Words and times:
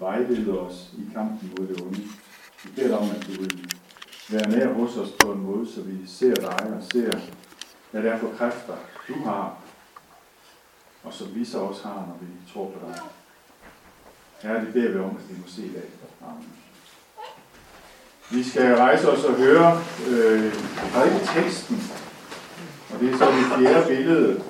vejlede 0.00 0.60
os 0.60 0.90
i 0.98 1.12
kampen 1.14 1.52
mod 1.58 1.66
det 1.66 1.80
onde. 1.80 2.02
Vi 2.64 2.70
beder 2.74 2.88
dig 2.88 2.98
om, 2.98 3.10
at 3.10 3.26
du 3.26 3.32
vil 3.32 3.68
være 4.30 4.50
nær 4.50 4.72
hos 4.72 4.96
os 4.96 5.10
på 5.18 5.32
en 5.32 5.40
måde, 5.40 5.72
så 5.74 5.82
vi 5.82 6.06
ser 6.06 6.34
dig 6.34 6.72
og 6.76 6.82
ser, 6.92 7.12
hvad 7.90 8.02
det 8.02 8.10
er 8.10 8.18
for 8.18 8.30
kræfter, 8.38 8.76
du 9.08 9.14
har, 9.24 9.56
og 11.02 11.12
som 11.12 11.34
vi 11.34 11.44
så 11.44 11.58
også 11.58 11.82
har, 11.82 11.94
når 11.94 12.16
vi 12.20 12.26
tror 12.52 12.64
på 12.64 12.86
dig. 12.86 13.00
Herre, 14.42 14.64
det 14.64 14.72
beder 14.72 14.92
vi 14.92 14.98
om, 14.98 15.16
at 15.16 15.28
vi 15.30 15.34
må 15.40 15.46
se 15.46 15.66
i 15.66 15.72
dag. 15.72 15.90
Amen. 16.22 16.48
Vi 18.30 18.42
skal 18.44 18.76
rejse 18.76 19.10
os 19.10 19.24
og 19.24 19.34
høre 19.34 19.82
øh, 20.08 20.54
teksten, 21.34 21.82
og 22.92 23.00
det 23.00 23.12
er 23.12 23.18
så 23.18 23.24
det 23.24 23.58
fjerde 23.58 23.86
billede. 23.88 24.42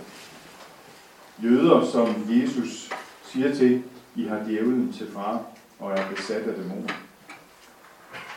Jøder, 1.42 1.86
som 1.92 2.26
Jesus 2.28 2.90
siger 3.24 3.54
til, 3.54 3.82
i 4.20 4.26
har 4.26 4.44
djævlen 4.46 4.92
til 4.92 5.12
far 5.12 5.42
og 5.78 5.92
er 5.92 6.10
besat 6.16 6.42
af 6.42 6.54
dæmoner. 6.54 6.94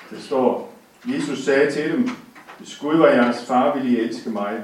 Det 0.09 0.23
står, 0.23 0.73
Jesus 1.05 1.39
sagde 1.39 1.71
til 1.71 1.91
dem, 1.91 2.09
hvis 2.57 2.77
Gud 2.77 2.97
var 2.97 3.07
jeres 3.07 3.45
far, 3.45 3.75
ville 3.75 3.89
I 3.89 3.99
elske 3.99 4.29
mig, 4.29 4.63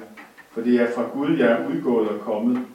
for 0.51 0.61
det 0.61 0.81
er 0.81 0.93
fra 0.95 1.03
Gud, 1.13 1.37
jeg 1.37 1.51
er 1.51 1.67
udgået 1.67 2.09
og 2.09 2.19
kommet. 2.19 2.65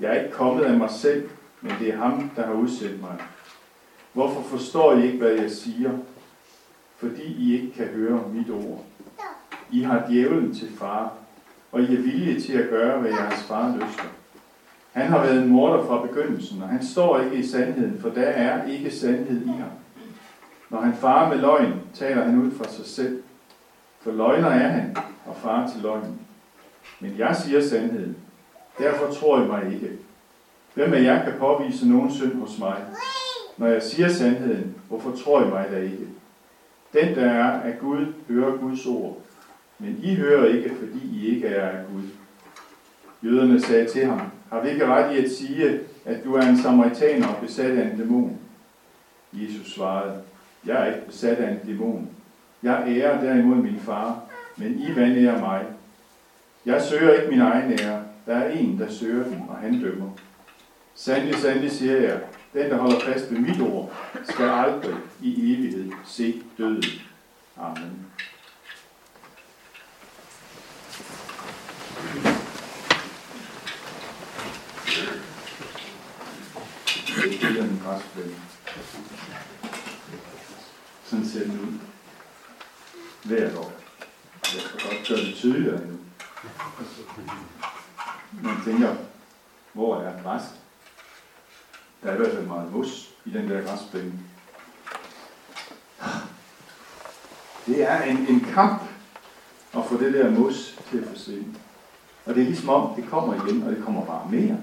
Jeg 0.00 0.16
er 0.16 0.22
ikke 0.22 0.34
kommet 0.34 0.64
af 0.64 0.78
mig 0.78 0.90
selv, 0.90 1.28
men 1.60 1.72
det 1.80 1.88
er 1.88 1.96
ham, 1.96 2.30
der 2.36 2.46
har 2.46 2.52
udsendt 2.52 3.00
mig. 3.00 3.16
Hvorfor 4.12 4.42
forstår 4.42 4.96
I 4.96 5.06
ikke, 5.06 5.18
hvad 5.18 5.32
jeg 5.32 5.50
siger? 5.50 5.90
Fordi 6.96 7.22
I 7.22 7.54
ikke 7.54 7.72
kan 7.76 7.86
høre 7.86 8.22
mit 8.32 8.50
ord. 8.50 8.84
I 9.70 9.82
har 9.82 10.06
djævlen 10.08 10.54
til 10.54 10.72
far, 10.78 11.12
og 11.72 11.82
I 11.82 11.84
er 11.96 12.00
villige 12.00 12.40
til 12.40 12.52
at 12.52 12.68
gøre, 12.68 13.00
hvad 13.00 13.10
jeres 13.10 13.42
far 13.42 13.76
lyster. 13.76 14.08
Han 14.94 15.06
har 15.06 15.22
været 15.22 15.42
en 15.42 15.48
morder 15.48 15.86
fra 15.86 16.06
begyndelsen, 16.06 16.62
og 16.62 16.68
han 16.68 16.86
står 16.86 17.20
ikke 17.20 17.36
i 17.36 17.46
sandheden, 17.46 17.98
for 18.00 18.08
der 18.08 18.22
er 18.22 18.66
ikke 18.66 18.90
sandhed 18.90 19.46
i 19.46 19.48
ham. 19.48 19.70
Når 20.70 20.80
han 20.80 20.94
farer 20.94 21.28
med 21.28 21.38
løgn, 21.38 21.72
taler 21.94 22.24
han 22.24 22.38
ud 22.38 22.50
fra 22.50 22.64
sig 22.68 22.86
selv. 22.86 23.22
For 24.00 24.12
løgner 24.12 24.48
er 24.48 24.68
han, 24.68 24.96
og 25.26 25.36
far 25.36 25.66
til 25.66 25.82
løgn. 25.82 26.20
Men 27.00 27.14
jeg 27.18 27.36
siger 27.36 27.62
sandheden. 27.62 28.16
Derfor 28.78 29.12
tror 29.12 29.42
I 29.42 29.46
mig 29.46 29.72
ikke. 29.74 29.90
Hvem 30.74 30.92
af 30.92 31.02
jer 31.02 31.24
kan 31.24 31.32
påvise 31.38 31.88
nogen 31.88 32.12
synd 32.12 32.34
hos 32.34 32.58
mig? 32.58 32.76
Når 33.56 33.66
jeg 33.66 33.82
siger 33.82 34.08
sandheden, 34.08 34.74
hvorfor 34.88 35.16
tror 35.24 35.42
I 35.42 35.48
mig 35.48 35.66
da 35.70 35.78
ikke? 35.78 36.08
Den, 36.92 37.14
der 37.14 37.30
er 37.30 37.60
af 37.60 37.78
Gud, 37.80 38.06
hører 38.28 38.56
Guds 38.56 38.86
ord. 38.86 39.16
Men 39.78 40.00
I 40.02 40.14
hører 40.14 40.46
ikke, 40.46 40.72
fordi 40.78 41.00
I 41.12 41.34
ikke 41.34 41.46
er 41.46 41.68
af 41.68 41.84
Gud. 41.92 42.02
Jøderne 43.24 43.60
sagde 43.60 43.86
til 43.86 44.06
ham, 44.06 44.20
har 44.54 44.62
vi 44.62 44.70
ikke 44.70 44.86
ret 44.86 45.16
i 45.16 45.24
at 45.24 45.30
sige, 45.30 45.80
at 46.04 46.24
du 46.24 46.34
er 46.34 46.42
en 46.42 46.58
samaritaner 46.58 47.28
og 47.28 47.36
besat 47.42 47.78
af 47.78 47.90
en 47.90 47.98
dæmon? 47.98 48.38
Jesus 49.32 49.72
svarede, 49.74 50.22
jeg 50.66 50.82
er 50.82 50.94
ikke 50.94 51.06
besat 51.06 51.36
af 51.38 51.50
en 51.50 51.58
dæmon. 51.66 52.08
Jeg 52.62 52.84
ærer 52.86 53.24
derimod 53.24 53.56
min 53.56 53.80
far, 53.80 54.20
men 54.56 54.78
I 54.78 54.96
vandærer 54.96 55.40
mig. 55.40 55.64
Jeg 56.66 56.82
søger 56.82 57.14
ikke 57.14 57.30
min 57.30 57.40
egen 57.40 57.72
ære. 57.72 58.02
Der 58.26 58.34
er 58.34 58.50
en, 58.50 58.78
der 58.78 58.90
søger 58.90 59.24
den, 59.24 59.44
og 59.48 59.56
han 59.56 59.80
dømmer. 59.80 60.10
Sandelig, 60.94 61.34
sandelig 61.34 61.70
siger 61.70 62.00
jeg, 62.00 62.20
den, 62.52 62.70
der 62.70 62.76
holder 62.76 63.00
fast 63.00 63.30
ved 63.30 63.38
mit 63.38 63.60
ord, 63.60 63.92
skal 64.24 64.48
aldrig 64.48 64.94
i 65.22 65.54
evighed 65.54 65.92
se 66.04 66.42
døden. 66.58 66.84
Amen. 67.56 68.06
Det 77.54 77.62
den 77.62 77.70
en 77.70 77.82
græsplæne. 77.84 78.34
Sådan 81.04 81.26
ser 81.26 81.44
den 81.44 81.60
ud. 81.60 81.78
Hvert 83.24 83.56
år. 83.56 83.72
Jeg 84.54 84.62
kan 84.62 84.90
godt 84.90 85.08
gøre 85.08 85.18
det 85.18 85.34
tydeligere 85.34 85.86
nu. 85.86 85.98
Man 88.42 88.56
tænker, 88.64 88.96
hvor 89.72 90.00
er 90.00 90.22
græs? 90.22 90.42
Der 92.02 92.10
er 92.10 92.14
i 92.14 92.16
hvert 92.16 92.32
fald 92.32 92.46
meget 92.46 92.72
mos 92.72 93.10
i 93.24 93.30
den 93.30 93.50
der 93.50 93.62
græsplæne. 93.62 94.12
Det 97.66 97.82
er 97.82 98.02
en, 98.02 98.16
en 98.16 98.40
kamp 98.40 98.82
at 99.76 99.86
få 99.88 99.98
det 99.98 100.14
der 100.14 100.30
mos 100.30 100.78
til 100.90 100.98
at 100.98 101.08
forsvinde. 101.08 101.54
Og 102.26 102.34
det 102.34 102.40
er 102.40 102.46
ligesom 102.46 102.68
om, 102.68 102.94
det 102.96 103.10
kommer 103.10 103.34
igen, 103.34 103.62
og 103.62 103.72
det 103.72 103.84
kommer 103.84 104.06
bare 104.06 104.30
mere. 104.30 104.56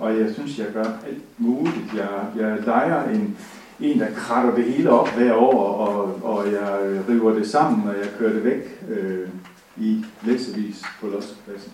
Og 0.00 0.20
jeg 0.20 0.34
synes, 0.34 0.58
jeg 0.58 0.66
gør 0.72 0.84
alt 1.06 1.22
muligt. 1.38 1.94
Jeg, 1.96 2.08
jeg 2.36 2.58
leger 2.60 3.08
en, 3.08 3.38
en, 3.80 4.00
der 4.00 4.14
kratter 4.14 4.54
det 4.54 4.64
hele 4.64 4.90
op 4.90 5.08
hver 5.08 5.34
år, 5.34 5.74
og, 5.74 6.20
og 6.22 6.52
jeg 6.52 7.02
river 7.08 7.34
det 7.34 7.50
sammen, 7.50 7.88
og 7.88 7.94
jeg 7.94 8.08
kører 8.18 8.32
det 8.32 8.44
væk 8.44 8.82
øh, 8.88 9.28
i 9.76 10.04
læsevis 10.22 10.82
på 11.00 11.06
lossepladsen. 11.06 11.72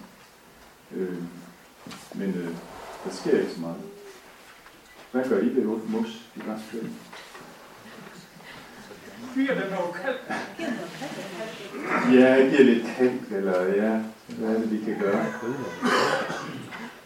Øh, 0.96 1.22
men 2.14 2.28
øh, 2.28 2.48
der 3.04 3.10
sker 3.10 3.38
ikke 3.38 3.52
så 3.54 3.60
meget. 3.60 3.76
Hvad 5.12 5.24
gør 5.28 5.38
I 5.38 5.54
ved 5.54 5.64
mos 5.64 6.30
i 6.36 6.40
græsplænen? 6.40 6.96
Fyre 9.34 9.54
den 9.54 9.72
over 9.78 9.92
kalk. 9.92 10.32
Ja, 12.12 12.34
jeg 12.34 12.50
giver 12.50 12.64
lidt 12.64 12.86
kalk, 12.98 13.32
eller 13.32 13.62
ja, 13.62 14.00
hvad 14.38 14.56
er 14.56 14.58
det, 14.58 14.72
vi 14.72 14.78
kan 14.84 14.96
gøre? 15.00 15.26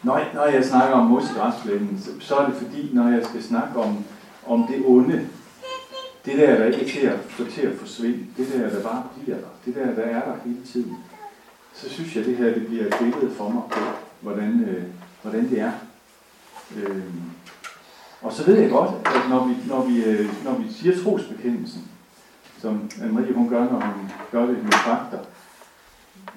Når, 0.02 0.20
når 0.34 0.44
jeg 0.44 0.64
snakker 0.64 0.96
om 0.96 1.06
mos 1.06 1.24
græsplænen, 1.36 2.00
så, 2.04 2.10
så 2.26 2.36
er 2.36 2.46
det 2.46 2.54
fordi, 2.54 2.90
når 2.92 3.08
jeg 3.08 3.24
skal 3.24 3.42
snakke 3.42 3.80
om, 3.80 4.04
om 4.46 4.66
det 4.66 4.82
onde, 4.86 5.28
det 6.24 6.38
der, 6.38 6.58
der 6.58 6.66
ikke 6.66 6.86
er 6.86 6.88
til 6.88 7.06
at 7.06 7.18
få 7.28 7.44
til 7.44 7.60
at 7.60 7.78
forsvinde, 7.78 8.26
det 8.36 8.52
der, 8.52 8.70
der 8.70 8.82
bare 8.82 9.02
bliver 9.22 9.38
der, 9.38 9.46
det 9.64 9.74
der, 9.74 9.94
der 9.94 10.02
er 10.02 10.24
der 10.24 10.34
hele 10.44 10.62
tiden, 10.72 10.96
så 11.74 11.88
synes 11.88 12.16
jeg, 12.16 12.24
det 12.24 12.36
her 12.36 12.54
det 12.54 12.66
bliver 12.66 12.86
et 12.86 12.94
billede 13.00 13.34
for 13.36 13.48
mig 13.48 13.62
på, 13.70 13.80
hvordan, 14.20 14.64
øh, 14.68 14.84
hvordan 15.22 15.50
det 15.50 15.60
er. 15.60 15.72
Øh, 16.76 17.04
og 18.22 18.32
så 18.32 18.46
ved 18.46 18.58
jeg 18.58 18.70
godt, 18.70 18.90
at 19.06 19.28
når 19.28 19.46
vi, 19.46 19.54
når 19.68 19.84
vi, 19.84 20.04
øh, 20.04 20.44
når 20.44 20.54
vi 20.54 20.72
siger 20.72 21.02
trosbekendelsen, 21.02 21.88
som 22.60 22.90
Anne-Marie 22.92 23.34
hun 23.34 23.48
gør, 23.48 23.64
når 23.64 23.80
hun 23.80 24.10
gør 24.32 24.46
det 24.46 24.62
med 24.62 24.72
fakta, 24.72 25.18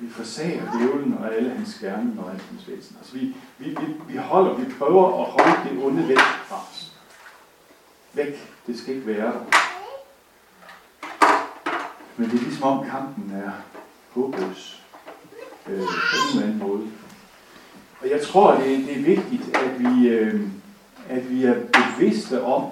vi 0.04 0.10
forsager 0.10 0.78
djævlen 0.78 1.18
og 1.20 1.36
alle 1.36 1.50
hans 1.50 1.70
skærme 1.70 2.22
og 2.24 2.32
alt 2.32 2.42
hans 2.42 2.68
væsen. 2.68 2.96
Altså 3.00 3.14
vi, 3.14 3.36
vi, 3.58 3.70
vi, 3.70 3.94
vi, 4.08 4.18
holder, 4.18 4.54
vi 4.54 4.74
prøver 4.80 5.24
at 5.24 5.32
holde 5.32 5.70
det 5.70 5.86
onde 5.86 6.08
væk 6.08 6.18
fra 6.18 6.56
os. 6.72 6.92
Væk. 8.14 8.54
Det 8.68 8.80
skal 8.80 8.96
ikke 8.96 9.08
være 9.08 9.26
der. 9.26 9.40
Men 12.18 12.30
det 12.30 12.40
er 12.40 12.44
ligesom 12.44 12.64
om 12.64 12.90
kampen 12.90 13.32
er 13.32 13.52
håbløs. 14.12 14.82
Øh, 15.68 15.80
på 15.80 15.84
en 15.84 16.38
eller 16.38 16.48
anden 16.48 16.68
måde. 16.68 16.88
Og 18.02 18.10
jeg 18.10 18.22
tror, 18.22 18.56
det, 18.56 18.88
det 18.88 18.98
er 19.00 19.04
vigtigt, 19.04 19.58
at 19.58 19.80
vi, 19.80 20.08
øh, 20.08 20.42
at 21.10 21.30
vi 21.30 21.46
er 21.46 21.56
bevidste 21.74 22.44
om, 22.44 22.66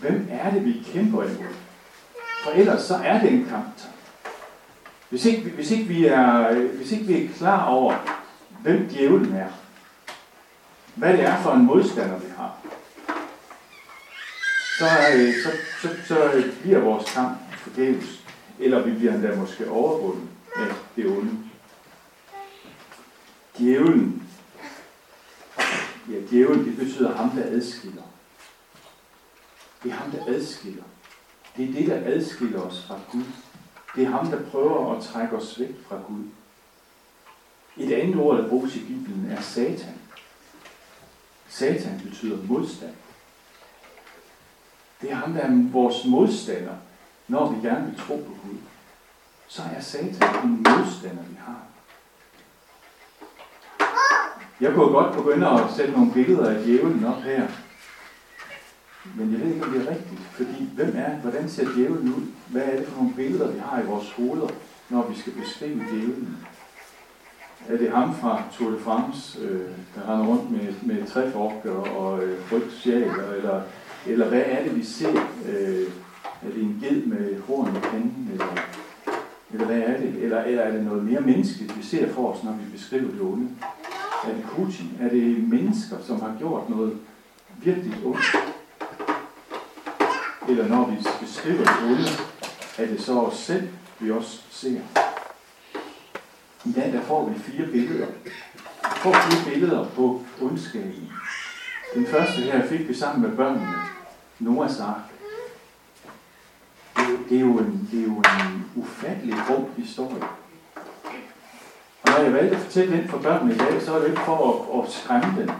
hvem 0.00 0.28
er 0.30 0.50
det, 0.50 0.64
vi 0.64 0.82
kæmper 0.92 1.22
imod. 1.22 1.54
For 2.44 2.50
ellers 2.50 2.82
så 2.82 2.94
er 2.94 3.20
det 3.20 3.32
en 3.32 3.46
kamp. 3.50 3.93
Hvis 5.10 5.24
ikke, 5.24 5.50
hvis 5.50 5.70
ikke, 5.70 5.84
vi, 5.84 6.06
er, 6.06 6.54
hvis 6.54 6.92
ikke 6.92 7.04
vi 7.04 7.24
er 7.24 7.28
klar 7.36 7.66
over, 7.66 8.20
hvem 8.62 8.88
djævlen 8.88 9.32
er, 9.32 9.48
hvad 10.94 11.12
det 11.12 11.20
er 11.20 11.42
for 11.42 11.52
en 11.52 11.66
modstander, 11.66 12.18
vi 12.18 12.26
har, 12.36 12.56
så, 14.78 14.84
øh, 15.16 15.34
så, 15.42 15.50
så, 15.82 15.88
så 16.08 16.44
bliver 16.62 16.78
vores 16.78 17.12
kamp 17.12 17.38
forgæves, 17.56 18.24
eller 18.58 18.82
vi 18.82 18.92
bliver 18.92 19.14
endda 19.14 19.36
måske 19.36 19.70
overvundet 19.70 20.28
af 20.56 20.74
det 20.96 21.06
onde. 21.06 21.38
Djævlen, 23.58 24.28
ja, 26.10 26.14
djævlen, 26.30 26.64
det 26.64 26.76
betyder 26.76 27.16
ham, 27.16 27.30
der 27.30 27.44
adskiller. 27.46 28.02
Det 29.82 29.90
er 29.92 29.96
ham, 29.96 30.10
der 30.10 30.26
adskiller. 30.26 30.84
Det 31.56 31.68
er 31.68 31.72
det, 31.72 31.86
der 31.86 32.14
adskiller 32.14 32.60
os 32.60 32.84
fra 32.88 32.98
Gud. 33.12 33.24
Det 33.94 34.04
er 34.04 34.10
ham, 34.10 34.26
der 34.26 34.50
prøver 34.50 34.96
at 34.96 35.02
trække 35.02 35.36
os 35.36 35.60
væk 35.60 35.74
fra 35.88 35.96
Gud. 36.08 36.24
Et 37.76 37.92
andet 37.92 38.16
ord, 38.16 38.36
der 38.36 38.48
bruges 38.48 38.76
i 38.76 38.80
Bibelen, 38.80 39.30
er 39.30 39.40
Satan. 39.40 39.94
Satan 41.48 42.00
betyder 42.04 42.38
modstand. 42.48 42.94
Det 45.00 45.10
er 45.10 45.14
ham, 45.14 45.32
der 45.32 45.40
er 45.40 45.72
vores 45.72 46.04
modstander, 46.04 46.74
når 47.28 47.52
vi 47.52 47.68
gerne 47.68 47.86
vil 47.86 47.98
tro 47.98 48.16
på 48.16 48.36
Gud. 48.42 48.58
Så 49.46 49.62
er 49.76 49.80
Satan 49.80 50.44
en 50.44 50.56
modstander, 50.56 51.22
vi 51.22 51.36
har. 51.38 51.60
Jeg 54.60 54.74
kunne 54.74 54.92
godt 54.92 55.16
begynde 55.16 55.48
at 55.48 55.60
sætte 55.76 55.92
nogle 55.92 56.12
billeder 56.12 56.50
af 56.50 56.64
djævlen 56.64 57.04
op 57.04 57.22
her. 57.22 57.48
Men 59.16 59.32
jeg 59.32 59.40
ved 59.40 59.54
ikke, 59.54 59.66
om 59.66 59.72
det 59.72 59.82
er 59.82 59.90
rigtigt. 59.90 60.20
Fordi 60.20 60.70
hvem 60.74 60.92
er, 60.96 61.10
hvordan 61.16 61.48
ser 61.48 61.66
djævlen 61.76 62.14
ud? 62.14 62.22
Hvad 62.50 62.62
er 62.62 62.76
det 62.76 62.86
for 62.86 62.96
nogle 62.96 63.14
billeder, 63.14 63.50
vi 63.50 63.58
har 63.58 63.82
i 63.82 63.86
vores 63.86 64.10
hoveder, 64.10 64.48
når 64.90 65.08
vi 65.08 65.18
skal 65.18 65.32
beskrive 65.32 65.84
djævlen? 65.90 66.38
Er 67.68 67.76
det 67.76 67.90
ham 67.90 68.14
fra 68.14 68.42
Tour 68.52 68.70
de 68.70 68.78
France, 68.78 69.38
øh, 69.40 69.70
der 69.94 70.12
render 70.12 70.26
rundt 70.26 70.50
med, 70.50 70.74
med 70.82 71.06
træforker 71.06 71.72
og 71.72 72.24
øh, 72.24 72.40
frygt 72.40 72.86
eller 72.86 73.62
Eller 74.06 74.28
hvad 74.28 74.42
er 74.46 74.62
det, 74.62 74.76
vi 74.76 74.84
ser? 74.84 75.28
Øh, 75.48 75.86
er 76.42 76.50
det 76.54 76.62
en 76.62 76.82
ged 76.82 77.06
med 77.06 77.40
horn 77.40 77.76
i 77.76 77.80
panden? 77.80 78.28
Eller, 78.32 78.46
eller 79.52 79.66
hvad 79.66 79.78
er 79.78 80.00
det? 80.00 80.22
Eller, 80.22 80.42
eller 80.42 80.62
er 80.62 80.72
det 80.72 80.84
noget 80.84 81.04
mere 81.04 81.20
menneskeligt, 81.20 81.78
vi 81.78 81.82
ser 81.82 82.12
for 82.12 82.32
os, 82.32 82.44
når 82.44 82.52
vi 82.52 82.72
beskriver 82.72 83.10
det 83.10 83.20
onde? 83.20 83.48
Er 84.24 84.34
det 84.34 84.44
Putin? 84.44 84.90
Er 85.00 85.08
det 85.08 85.48
mennesker, 85.48 85.96
som 86.06 86.20
har 86.20 86.34
gjort 86.38 86.70
noget 86.70 86.98
virkelig 87.62 87.94
ondt? 88.04 88.53
Eller 90.48 90.68
når 90.68 90.90
vi 90.90 90.96
beskriver 91.20 91.64
det 91.64 91.84
onde, 91.84 92.08
er 92.78 92.86
det 92.86 93.02
så 93.02 93.20
os 93.20 93.36
selv, 93.36 93.68
vi 93.98 94.10
også 94.10 94.40
ser? 94.50 94.80
I 96.64 96.72
dag 96.72 96.92
der 96.92 97.02
får 97.02 97.28
vi 97.28 97.38
fire 97.38 97.66
billeder. 97.66 98.06
Vi 98.24 98.30
får 98.96 99.12
fire 99.12 99.52
billeder 99.52 99.88
på 99.88 100.22
ondskaben. 100.40 101.12
Den 101.94 102.06
første 102.06 102.40
her 102.40 102.68
fik 102.68 102.88
vi 102.88 102.94
sammen 102.94 103.28
med 103.28 103.36
børnene. 103.36 103.74
Noahs 104.38 104.80
ark. 104.80 105.02
Det 107.28 107.36
er 107.36 107.40
jo 107.40 107.58
en, 107.58 107.88
det 107.92 107.98
er 108.00 108.04
jo 108.04 108.16
en 108.16 108.64
ufattelig 108.76 109.34
rum 109.50 109.64
historie. 109.76 110.22
Og 112.02 112.10
når 112.10 112.18
jeg 112.18 112.32
valgte 112.32 112.56
at 112.56 112.62
fortælle 112.62 112.96
den 112.96 113.08
for 113.08 113.18
børnene 113.18 113.54
i 113.54 113.58
dag, 113.58 113.82
så 113.82 113.94
er 113.94 114.00
det 114.00 114.08
ikke 114.08 114.20
for 114.20 114.72
at, 114.78 114.84
at 114.84 114.92
skræmme 114.92 115.42
dem, 115.42 115.50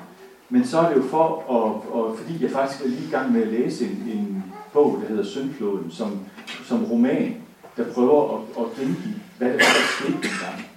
men 0.48 0.66
så 0.66 0.80
er 0.80 0.88
det 0.88 0.96
jo 0.96 1.08
for, 1.08 1.26
at, 1.56 1.98
at, 1.98 2.18
fordi 2.18 2.42
jeg 2.42 2.50
faktisk 2.50 2.84
er 2.84 2.88
lige 2.88 3.08
i 3.08 3.10
gang 3.10 3.32
med 3.32 3.42
at 3.42 3.48
læse 3.48 3.84
en, 3.84 3.90
en 3.90 4.33
bog, 4.74 4.98
der 5.02 5.08
hedder 5.08 5.24
Syndfloden, 5.24 5.90
som, 5.90 6.20
som 6.64 6.84
roman, 6.84 7.42
der 7.76 7.92
prøver 7.92 8.36
at, 8.36 8.64
at 8.64 8.76
gengive, 8.76 9.20
hvad 9.38 9.48
der, 9.48 9.58
der 9.58 9.64
skete 9.98 10.12
dengang. 10.12 10.70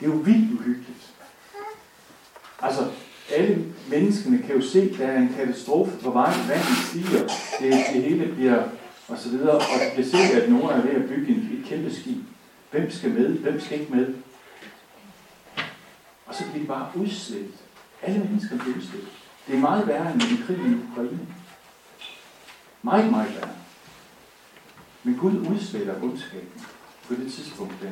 Det 0.00 0.08
er 0.08 0.12
jo 0.12 0.18
vildt 0.18 0.52
uhyggeligt. 0.52 1.12
Altså, 2.62 2.90
alle 3.30 3.64
menneskene 3.88 4.38
kan 4.38 4.56
jo 4.56 4.62
se, 4.62 4.80
at 4.80 4.98
der 4.98 5.06
er 5.06 5.18
en 5.18 5.34
katastrofe 5.36 5.92
på 6.02 6.10
vej, 6.10 6.32
vandet 6.48 6.76
stiger, 6.88 7.28
det, 7.60 7.94
det 7.94 8.02
hele 8.02 8.34
bliver 8.34 8.62
og 9.08 9.18
så 9.18 9.28
videre, 9.28 9.54
og 9.54 9.60
det 9.60 9.92
bliver 9.94 10.08
set, 10.08 10.40
at 10.40 10.50
nogen 10.50 10.70
er 10.70 10.82
ved 10.82 10.90
at 10.90 11.08
bygge 11.08 11.32
en, 11.34 11.58
et 11.58 11.64
kæmpe 11.66 11.94
skib. 11.94 12.18
Hvem 12.70 12.90
skal 12.90 13.10
med? 13.10 13.28
Hvem 13.28 13.60
skal 13.60 13.80
ikke 13.80 13.94
med? 13.94 14.14
Og 16.26 16.34
så 16.34 16.44
bliver 16.50 16.62
de 16.62 16.68
bare 16.68 16.88
udslettet. 16.94 17.54
Alle 18.02 18.18
mennesker 18.18 18.58
bliver 18.58 18.76
udslettet. 18.76 19.08
Det 19.46 19.54
er 19.54 19.60
meget 19.60 19.88
værre 19.88 20.12
end 20.12 20.22
en 20.22 20.44
krig 20.46 20.56
i 20.56 20.90
Ukraine. 20.90 21.18
Meget, 22.82 23.10
meget 23.10 23.34
værre. 23.34 23.48
Men 25.02 25.16
Gud 25.16 25.50
udsletter 25.50 26.02
ondskaben 26.02 26.62
på 27.08 27.14
det 27.14 27.32
tidspunkt 27.32 27.74
der. 27.82 27.90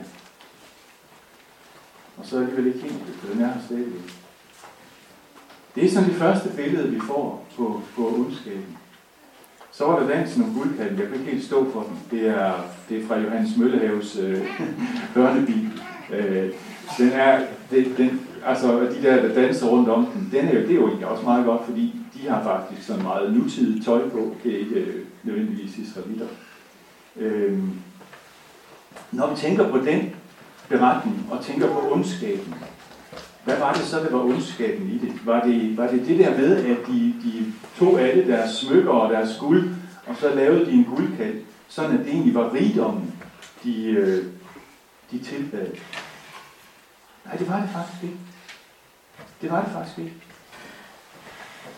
Og 2.16 2.26
så 2.26 2.36
er 2.36 2.40
det 2.40 2.48
alligevel 2.48 2.74
ikke 2.74 2.88
helt 2.88 3.16
for 3.20 3.26
den 3.32 3.40
er 3.40 3.46
her 3.46 3.60
stadigvæk. 3.66 4.12
Det 5.74 5.84
er 5.84 5.90
sådan 5.90 6.08
det 6.08 6.16
første 6.16 6.48
billede, 6.56 6.90
vi 6.90 7.00
får 7.00 7.46
på, 7.56 7.82
på 7.96 8.14
ondskaben. 8.14 8.78
Så 9.72 9.86
var 9.86 10.00
der 10.00 10.08
dansen 10.08 10.42
om 10.42 10.54
guldkatten. 10.54 10.98
Jeg 10.98 11.08
kan 11.08 11.16
ikke 11.16 11.30
helt 11.30 11.44
stå 11.44 11.72
for 11.72 11.82
den. 11.82 11.98
Det 12.10 12.28
er, 12.28 12.54
det 12.88 13.02
er 13.02 13.06
fra 13.06 13.18
Johannes 13.18 13.56
Møllehaves 13.56 14.16
øh, 14.16 14.46
børnebibel. 15.14 15.82
Øh, 16.10 16.52
den 16.98 17.12
er, 17.12 17.46
det, 17.70 17.94
den, 17.96 18.28
altså 18.46 18.80
de 18.80 19.02
der, 19.02 19.22
der 19.22 19.34
danser 19.34 19.66
rundt 19.66 19.88
om 19.88 20.06
den, 20.06 20.28
den 20.32 20.48
er 20.48 20.54
jo, 20.54 20.60
det 20.60 20.70
er 20.70 20.74
jo 20.74 20.86
egentlig 20.86 21.06
også 21.06 21.24
meget 21.24 21.44
godt, 21.44 21.64
fordi 21.64 21.96
de 22.14 22.28
har 22.28 22.42
faktisk 22.42 22.86
sådan 22.86 23.02
meget 23.02 23.32
nutidigt 23.32 23.84
tøj 23.84 24.08
på. 24.08 24.36
Det 24.44 24.54
er 24.54 24.58
ikke 24.58 24.74
øh, 24.74 25.04
nødvendigvis 25.22 25.78
israelitter. 25.78 26.26
Øh, 27.16 27.58
når 29.12 29.30
vi 29.30 29.36
tænker 29.36 29.70
på 29.70 29.78
den 29.78 30.14
beretning 30.68 31.26
og 31.30 31.44
tænker 31.44 31.66
på 31.66 31.92
ondskaben, 31.92 32.54
hvad 33.44 33.58
var 33.58 33.72
det 33.72 33.82
så, 33.82 33.98
der 33.98 34.10
var 34.10 34.24
ondskaben 34.24 34.90
i 34.90 34.98
det? 34.98 35.26
Var 35.26 35.44
det 35.44 35.76
var 35.76 35.86
det, 35.86 36.06
det 36.06 36.18
der 36.18 36.38
med, 36.38 36.56
at 36.56 36.86
de, 36.86 37.14
de 37.24 37.52
tog 37.78 38.00
alle 38.00 38.32
deres 38.32 38.50
smykker 38.50 38.90
og 38.90 39.12
deres 39.12 39.36
guld, 39.40 39.70
og 40.06 40.16
så 40.20 40.34
lavede 40.34 40.66
de 40.66 40.70
en 40.70 40.84
guldkald, 40.84 41.40
sådan 41.68 41.98
at 41.98 42.04
det 42.04 42.08
egentlig 42.08 42.34
var 42.34 42.54
rigdommen, 42.54 43.14
de, 43.64 43.84
øh, 43.84 44.24
de 45.10 45.18
tilbad? 45.18 45.66
Nej, 47.24 47.36
det 47.36 47.48
var 47.48 47.60
det 47.60 47.70
faktisk 47.72 48.02
ikke. 48.02 48.16
Det 49.40 49.50
var 49.50 49.62
det 49.64 49.72
faktisk 49.72 49.98
ikke. 49.98 50.14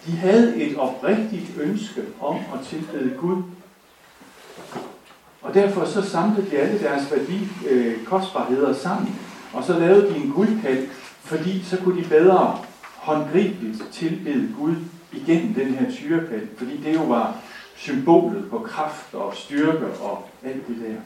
De 0.07 0.13
havde 0.13 0.57
et 0.57 0.79
oprigtigt 0.79 1.59
ønske 1.61 2.03
om 2.21 2.37
at 2.55 2.67
tilbede 2.67 3.17
Gud. 3.19 3.43
Og 5.43 5.55
derfor 5.55 5.85
så 5.85 6.03
samlede 6.03 6.51
de 6.51 6.59
alle 6.59 6.81
deres 6.81 7.11
værdi, 7.11 7.49
øh, 7.69 8.05
kostbarheder 8.05 8.75
sammen, 8.75 9.21
og 9.53 9.65
så 9.65 9.79
lavede 9.79 10.15
de 10.15 10.17
en 10.17 10.31
guldkald, 10.31 10.89
fordi 11.21 11.63
så 11.63 11.77
kunne 11.77 12.03
de 12.03 12.09
bedre 12.09 12.59
håndgribeligt 12.97 13.83
tilbede 13.93 14.55
Gud 14.59 14.75
igennem 15.13 15.55
den 15.55 15.75
her 15.75 15.91
tyrekald, 15.91 16.49
fordi 16.57 16.77
det 16.77 16.95
jo 16.95 17.03
var 17.03 17.37
symbolet 17.77 18.51
på 18.51 18.59
kraft 18.59 19.15
og 19.15 19.33
styrke 19.37 19.87
og 20.01 20.29
alt 20.45 20.69
det 20.69 20.77
der. 20.77 21.01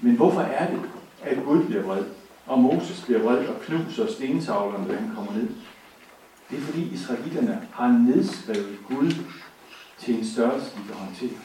Men 0.00 0.16
hvorfor 0.16 0.40
er 0.40 0.70
det, 0.70 0.80
at 1.22 1.38
Gud 1.44 1.64
bliver 1.64 1.82
vred, 1.82 2.04
og 2.50 2.58
Moses 2.58 3.02
bliver 3.06 3.20
vred 3.22 3.46
og 3.46 3.60
knuser 3.60 4.06
stentavlerne, 4.12 4.88
da 4.88 4.96
han 4.96 5.10
kommer 5.14 5.32
ned? 5.32 5.48
Det 6.50 6.58
er 6.58 6.62
fordi 6.62 6.94
israelitterne 6.94 7.68
har 7.72 7.88
nedskrevet 7.88 8.78
Gud 8.88 9.12
til 9.98 10.18
en 10.18 10.26
størrelse, 10.26 10.66
de 10.66 10.80
kan 10.86 10.96
håndtere. 10.96 11.38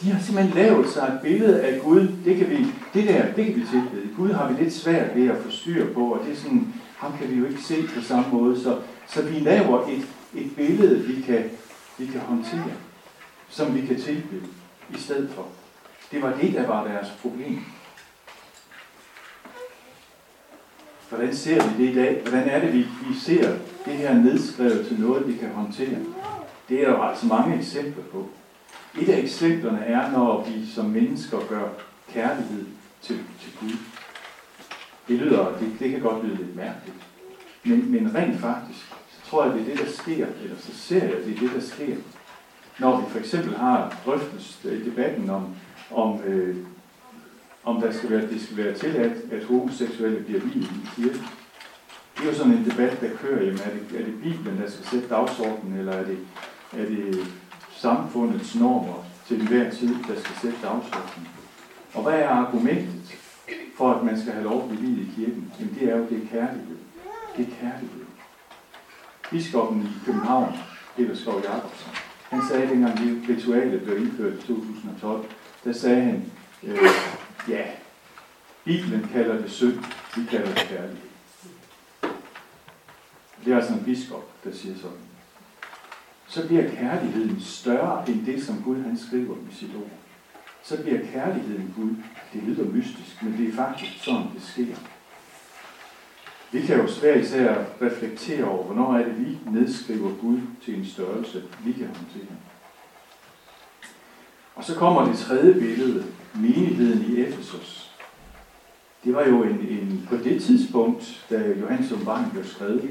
De 0.00 0.10
har 0.10 0.20
simpelthen 0.20 0.54
lavet 0.54 0.88
sig 0.88 1.02
et 1.02 1.20
billede 1.22 1.62
af 1.62 1.80
Gud. 1.80 2.08
Det 2.24 2.36
kan 2.36 2.50
vi, 2.50 2.66
det 2.94 3.08
der, 3.08 3.32
det 3.32 3.46
kan 3.46 3.54
vi 3.54 3.66
tilbede. 3.66 4.14
Gud 4.16 4.30
har 4.30 4.52
vi 4.52 4.62
lidt 4.62 4.74
svært 4.74 5.16
ved 5.16 5.28
at 5.28 5.42
få 5.42 5.50
styr 5.50 5.94
på, 5.94 6.00
og 6.00 6.24
det 6.24 6.32
er 6.32 6.36
sådan, 6.36 6.74
ham 6.96 7.18
kan 7.18 7.30
vi 7.30 7.34
jo 7.34 7.46
ikke 7.46 7.62
se 7.62 7.82
på 7.94 8.00
samme 8.00 8.32
måde. 8.32 8.62
Så, 8.62 8.78
så 9.08 9.22
vi 9.22 9.38
laver 9.38 9.86
et, 9.88 10.06
et 10.34 10.56
billede, 10.56 11.04
vi 11.04 11.22
kan, 11.22 11.44
vi 11.98 12.06
kan 12.06 12.20
håndtere, 12.20 12.72
som 13.48 13.74
vi 13.74 13.86
kan 13.86 14.00
tilbede 14.00 14.42
i 14.94 14.98
stedet 14.98 15.30
for. 15.30 15.46
Det 16.12 16.22
var 16.22 16.32
det, 16.40 16.54
der 16.54 16.66
var 16.66 16.84
deres 16.84 17.08
problem. 17.22 17.64
Hvordan 21.12 21.34
ser 21.34 21.68
vi 21.68 21.84
det 21.84 21.90
i 21.90 21.94
dag? 21.94 22.22
Hvordan 22.22 22.48
er 22.48 22.60
det, 22.60 22.72
vi, 22.72 22.78
vi 22.78 23.14
ser 23.20 23.56
det 23.84 23.92
her 23.92 24.14
nedskrevet 24.14 24.86
til 24.86 25.00
noget, 25.00 25.28
vi 25.28 25.36
kan 25.36 25.48
håndtere? 25.48 25.98
Det 26.68 26.82
er 26.82 26.90
der 26.90 26.98
altså 26.98 27.26
mange 27.26 27.56
eksempler 27.56 28.02
på. 28.12 28.28
Et 29.00 29.08
af 29.08 29.18
eksemplerne 29.18 29.78
er, 29.78 30.10
når 30.10 30.44
vi 30.44 30.66
som 30.74 30.84
mennesker 30.84 31.38
gør 31.48 31.68
kærlighed 32.12 32.64
til, 33.02 33.18
til 33.40 33.52
Gud. 33.60 33.76
Det 35.08 35.16
lyder, 35.16 35.58
det, 35.60 35.76
det 35.78 35.90
kan 35.90 36.00
godt 36.00 36.24
lyde 36.24 36.36
lidt 36.36 36.56
mærkeligt. 36.56 36.96
Men, 37.64 37.92
men 37.92 38.14
rent 38.14 38.40
faktisk, 38.40 38.80
så 39.10 39.30
tror 39.30 39.44
jeg, 39.44 39.54
det 39.54 39.60
er 39.60 39.64
det, 39.64 39.78
der 39.78 39.92
sker, 39.92 40.26
eller 40.42 40.56
så 40.58 40.76
ser 40.76 41.04
jeg, 41.04 41.16
det 41.26 41.34
er 41.34 41.40
det, 41.40 41.50
der 41.54 41.60
sker. 41.60 41.96
Når 42.78 43.00
vi 43.00 43.10
for 43.10 43.18
eksempel 43.18 43.56
har 43.56 43.96
drøftet 44.06 44.72
i 44.72 44.90
debatten 44.90 45.30
om, 45.30 45.54
om, 45.90 46.20
øh, 46.22 46.56
om 47.64 47.80
der 47.80 47.92
skal 47.92 48.10
være, 48.10 48.28
det 48.28 48.42
skal 48.42 48.56
være 48.56 48.74
tilladt, 48.74 49.32
at 49.32 49.44
homoseksuelle 49.44 50.22
bliver 50.22 50.40
videt 50.40 50.70
i 50.70 50.88
kirken. 50.96 51.26
Det 52.16 52.22
er 52.24 52.32
jo 52.32 52.34
sådan 52.34 52.52
en 52.52 52.70
debat, 52.70 53.00
der 53.00 53.16
kører. 53.16 53.42
Jamen, 53.42 53.58
er, 53.58 53.70
det, 53.70 54.00
er 54.00 54.04
det 54.04 54.22
Bibelen, 54.22 54.60
der 54.62 54.70
skal 54.70 54.84
sætte 54.84 55.08
dagsordenen, 55.08 55.78
eller 55.78 55.92
er 55.92 56.04
det, 56.04 56.18
er 56.72 56.86
det 56.86 57.26
samfundets 57.70 58.54
normer 58.54 59.04
til 59.26 59.40
enhver 59.40 59.70
tid, 59.70 59.88
der 59.88 60.20
skal 60.20 60.36
sætte 60.42 60.58
dagsordenen. 60.62 61.28
Og 61.94 62.02
hvad 62.02 62.14
er 62.14 62.28
argumentet 62.28 63.18
for, 63.76 63.90
at 63.92 64.04
man 64.04 64.20
skal 64.20 64.32
have 64.32 64.44
lov 64.44 64.62
at 64.62 64.78
blive 64.78 65.00
i 65.00 65.10
kirken? 65.16 65.52
Jamen 65.60 65.76
det 65.80 65.88
er 65.88 65.96
jo, 65.96 66.06
det 66.10 66.22
er 66.22 66.28
kærlighed. 66.30 66.76
Det 67.36 67.46
er 67.46 67.50
kærlighed. 67.60 68.04
Biskoppen 69.30 69.82
i 69.82 70.04
København, 70.06 70.54
Peter 70.96 71.16
Skov 71.16 71.42
Jacobsen, 71.44 71.92
han 72.28 72.40
sagde, 72.48 72.68
dengang 72.68 72.98
det 72.98 73.22
ritualet 73.28 73.82
blev 73.82 73.98
indført 73.98 74.32
i 74.32 74.46
2012, 74.46 75.24
der 75.64 75.72
sagde 75.72 76.02
han, 76.02 76.24
øh, 76.62 76.78
ja, 77.48 77.64
Bibelen 78.64 79.08
kalder 79.12 79.42
det 79.42 79.50
synd, 79.50 79.78
vi 80.16 80.22
kalder 80.30 80.54
det 80.54 80.56
kærlighed. 80.56 81.08
Det 83.44 83.52
er 83.52 83.56
altså 83.56 83.72
en 83.72 83.84
biskop, 83.84 84.44
der 84.44 84.52
siger 84.52 84.74
sådan 84.76 85.12
så 86.32 86.46
bliver 86.46 86.70
kærligheden 86.70 87.40
større 87.40 88.08
end 88.08 88.26
det, 88.26 88.42
som 88.42 88.62
Gud 88.62 88.82
han 88.82 88.98
skriver 88.98 89.36
i 89.50 89.54
sit 89.54 89.70
ord. 89.76 89.90
Så 90.62 90.82
bliver 90.82 91.00
kærligheden 91.12 91.74
Gud. 91.76 91.90
Det 92.32 92.42
lyder 92.42 92.64
mystisk, 92.64 93.22
men 93.22 93.38
det 93.38 93.48
er 93.48 93.52
faktisk 93.52 94.04
sådan, 94.04 94.26
det 94.34 94.42
sker. 94.42 94.76
Vi 96.52 96.60
kan 96.60 96.76
jo 96.76 96.88
svært 96.88 97.20
især 97.20 97.64
reflektere 97.82 98.44
over, 98.44 98.64
hvornår 98.64 98.94
er 98.94 99.04
det, 99.04 99.18
vi 99.18 99.38
nedskriver 99.50 100.10
Gud 100.20 100.40
til 100.64 100.78
en 100.78 100.86
størrelse, 100.86 101.42
vi 101.64 101.72
kan 101.72 101.86
håndtere. 101.86 102.36
Og 104.54 104.64
så 104.64 104.74
kommer 104.74 105.04
det 105.08 105.18
tredje 105.18 105.54
billede, 105.54 106.04
menigheden 106.34 107.04
i 107.08 107.20
Efesus. 107.20 107.92
Det 109.04 109.14
var 109.14 109.26
jo 109.26 109.42
en, 109.42 109.66
en 109.68 110.06
på 110.08 110.16
det 110.16 110.42
tidspunkt, 110.42 111.26
da 111.30 111.54
Johannes 111.60 111.92
åbenbaring 111.92 112.32
blev 112.32 112.44
skrevet, 112.44 112.90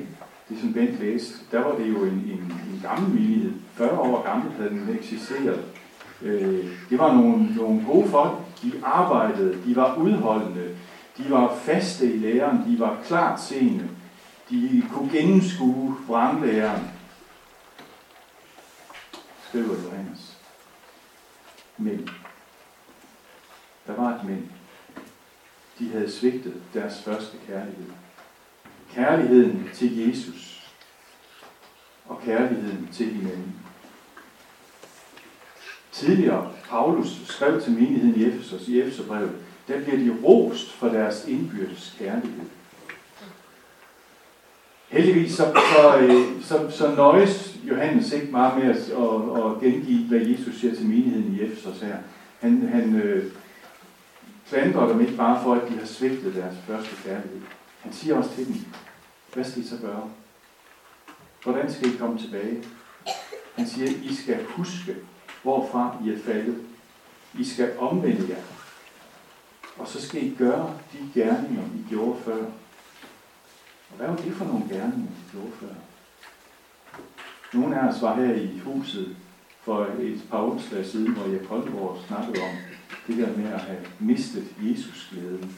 det 0.50 0.60
som 0.60 0.74
Bent 0.74 1.00
læste, 1.00 1.40
der 1.52 1.60
var 1.60 1.76
det 1.76 1.90
jo 1.90 2.04
en, 2.04 2.12
en, 2.12 2.54
en 2.72 2.80
gammel 2.82 3.10
menighed. 3.10 3.54
40 3.74 4.00
år 4.00 4.24
gammel 4.24 4.52
havde 4.52 4.70
den 4.70 4.98
eksisteret. 5.00 5.64
Øh, 6.22 6.66
det 6.90 7.00
var 7.00 7.14
nogle, 7.14 7.56
nogle 7.56 7.86
gode 7.86 8.10
folk. 8.10 8.32
De 8.64 8.72
arbejdede, 8.84 9.58
de 9.66 9.76
var 9.76 9.96
udholdende, 9.96 10.76
de 11.18 11.24
var 11.30 11.56
faste 11.56 12.14
i 12.14 12.18
læren, 12.18 12.58
de 12.68 12.80
var 12.80 12.98
klart 13.06 13.42
seende. 13.42 13.90
De 14.50 14.84
kunne 14.94 15.10
gennemskue 15.12 15.96
vranglæren. 16.08 16.82
skriver 19.48 19.76
Johannes. 19.84 20.38
Men 21.78 22.10
der 23.88 23.96
var 23.96 24.16
et 24.16 24.24
men. 24.24 24.52
De 25.80 25.90
havde 25.90 26.12
svigtet 26.12 26.54
deres 26.74 27.02
første 27.04 27.38
kærlighed. 27.48 27.86
Kærligheden 28.94 29.70
til 29.74 30.08
Jesus 30.08 30.72
og 32.06 32.22
kærligheden 32.26 32.90
til 32.94 33.06
hinanden. 33.06 33.56
Tidligere, 35.92 36.52
Paulus 36.70 37.22
skrev 37.26 37.62
til 37.62 37.72
menigheden 37.72 38.16
i 38.16 38.26
Efesos, 38.26 38.68
i 38.68 38.82
Efeserbrevet, 38.82 39.32
der 39.68 39.82
bliver 39.82 39.98
de 39.98 40.16
rost 40.24 40.72
for 40.74 40.88
deres 40.88 41.28
indbyrdes 41.28 41.96
kærlighed. 42.00 42.46
Heldigvis 44.90 45.34
så, 45.34 45.62
så, 45.76 45.98
øh, 45.98 46.44
så, 46.44 46.70
så 46.70 46.96
nøjes 46.96 47.58
Johannes 47.70 48.14
ikke 48.14 48.32
meget 48.32 48.64
med 48.64 48.70
at, 48.70 48.78
at, 48.78 49.46
at 49.46 49.62
gengive, 49.62 50.08
hvad 50.08 50.20
Jesus 50.20 50.60
siger 50.60 50.76
til 50.76 50.86
menigheden 50.86 51.38
i 51.40 51.42
Efesos 51.44 51.82
her. 51.82 51.98
Han, 52.40 52.70
han 52.74 52.96
øh, 52.96 53.32
klandrer 54.52 54.88
dem 54.88 55.02
ikke 55.02 55.18
bare 55.18 55.44
for, 55.44 55.56
at 55.56 55.70
de 55.70 55.78
har 55.78 55.86
svigtet 55.86 56.36
deres 56.36 56.56
første 56.68 56.96
kærlighed. 57.04 57.42
Han 57.80 57.94
siger 57.94 58.18
også 58.18 58.36
til 58.36 58.48
dem, 58.48 58.56
hvad 59.34 59.44
skal 59.44 59.62
I 59.62 59.68
så 59.68 59.78
gøre? 59.82 60.10
Hvordan 61.44 61.74
skal 61.74 61.94
I 61.94 61.98
komme 61.98 62.20
tilbage? 62.20 62.64
Han 63.56 63.68
siger, 63.68 63.90
I 64.04 64.16
skal 64.16 64.46
huske, 64.46 64.96
hvorfra 65.44 65.98
I 66.06 66.10
er 66.10 66.20
faldet. 66.26 66.62
I 67.34 67.44
skal 67.44 67.80
omvende 67.80 68.26
jer. 68.30 68.44
Og 69.78 69.88
så 69.88 70.02
skal 70.08 70.24
I 70.24 70.36
gøre 70.38 70.78
de 70.94 70.98
gerninger, 71.14 71.64
I 71.64 71.90
gjorde 71.90 72.22
før. 72.22 72.46
Og 73.90 73.98
hvad 73.98 74.08
var 74.08 74.16
det 74.16 74.34
for 74.34 74.46
nogle 74.46 74.66
gerninger, 74.70 75.12
I 75.12 75.32
gjorde 75.32 75.52
før? 75.60 75.76
Nogle 77.54 77.80
af 77.80 77.88
os 77.88 78.02
var 78.02 78.16
her 78.16 78.34
i 78.36 78.60
huset 78.60 79.16
for 79.62 79.88
et 80.00 80.24
par 80.32 80.44
onsdage 80.44 80.86
siden, 80.86 81.12
hvor 81.12 81.32
jeg 81.32 81.48
Koldborg 81.48 81.98
snakkede 82.08 82.44
om 82.44 82.56
det 83.08 83.18
der 83.18 83.38
med 83.38 83.54
at 83.54 83.60
have 83.60 83.80
mistet 84.00 84.46
Jesus-glæden. 84.62 85.56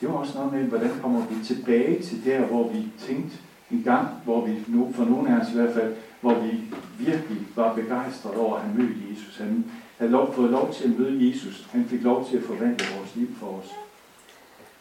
Det 0.00 0.08
var 0.08 0.14
også 0.14 0.38
noget 0.38 0.52
med, 0.52 0.64
hvordan 0.64 1.00
kommer 1.02 1.26
vi 1.26 1.44
tilbage 1.44 2.02
til 2.02 2.24
der, 2.24 2.40
hvor 2.40 2.72
vi 2.72 2.88
tænkte 2.98 3.36
en 3.70 3.82
gang, 3.82 4.08
hvor 4.24 4.46
vi, 4.46 4.64
nu, 4.66 4.92
for 4.94 5.04
nogle 5.04 5.30
af 5.30 5.40
os 5.40 5.50
i 5.52 5.54
hvert 5.54 5.74
fald, 5.74 5.94
hvor 6.20 6.34
vi 6.34 6.60
virkelig 6.98 7.38
var 7.56 7.74
begejstret 7.74 8.34
over 8.34 8.56
at 8.56 8.62
have 8.62 8.78
mødt 8.78 8.96
Jesus. 9.10 9.38
Han 9.38 9.64
havde 9.98 10.12
lov, 10.12 10.34
fået 10.34 10.50
lov 10.50 10.72
til 10.72 10.84
at 10.84 10.98
møde 10.98 11.28
Jesus. 11.28 11.68
Han 11.70 11.84
fik 11.84 12.02
lov 12.02 12.28
til 12.28 12.36
at 12.36 12.42
forvandle 12.42 12.86
vores 12.98 13.16
liv 13.16 13.28
for 13.40 13.46
os. 13.46 13.70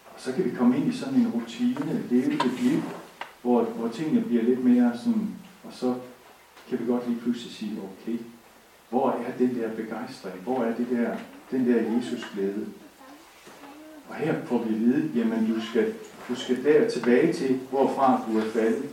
Og 0.06 0.22
så 0.22 0.34
kan 0.34 0.46
vi 0.46 0.50
komme 0.50 0.78
ind 0.78 0.88
i 0.88 0.98
sådan 0.98 1.16
en 1.20 1.32
rutine, 1.32 2.04
leve 2.10 2.34
et 2.34 2.62
liv, 2.62 2.82
hvor, 3.42 3.64
hvor 3.64 3.88
tingene 3.88 4.22
bliver 4.22 4.44
lidt 4.44 4.64
mere 4.64 4.98
sådan, 4.98 5.30
og 5.68 5.74
så 5.74 5.96
kan 6.70 6.80
vi 6.80 6.86
godt 6.86 7.10
lige 7.10 7.22
pludselig 7.22 7.54
sige, 7.54 7.82
okay, 7.82 8.18
hvor 8.90 9.10
er 9.10 9.38
den 9.38 9.56
der 9.56 9.76
begejstring? 9.76 10.36
Hvor 10.36 10.64
er 10.64 10.76
det 10.76 10.88
der, 10.92 11.18
den 11.52 11.68
der 11.68 11.96
Jesus 11.96 12.28
glæde? 12.34 12.66
Og 14.10 14.16
her 14.16 14.46
får 14.46 14.64
vi 14.64 14.74
at 14.76 14.80
vide, 14.80 15.12
jamen 15.16 15.54
du 15.54 15.62
skal, 15.66 15.94
du 16.30 16.36
skal 16.36 16.64
der 16.64 16.90
tilbage 16.90 17.34
til, 17.34 17.60
hvorfra 17.70 18.22
du 18.28 18.38
er 18.40 18.44
faldet. 18.44 18.90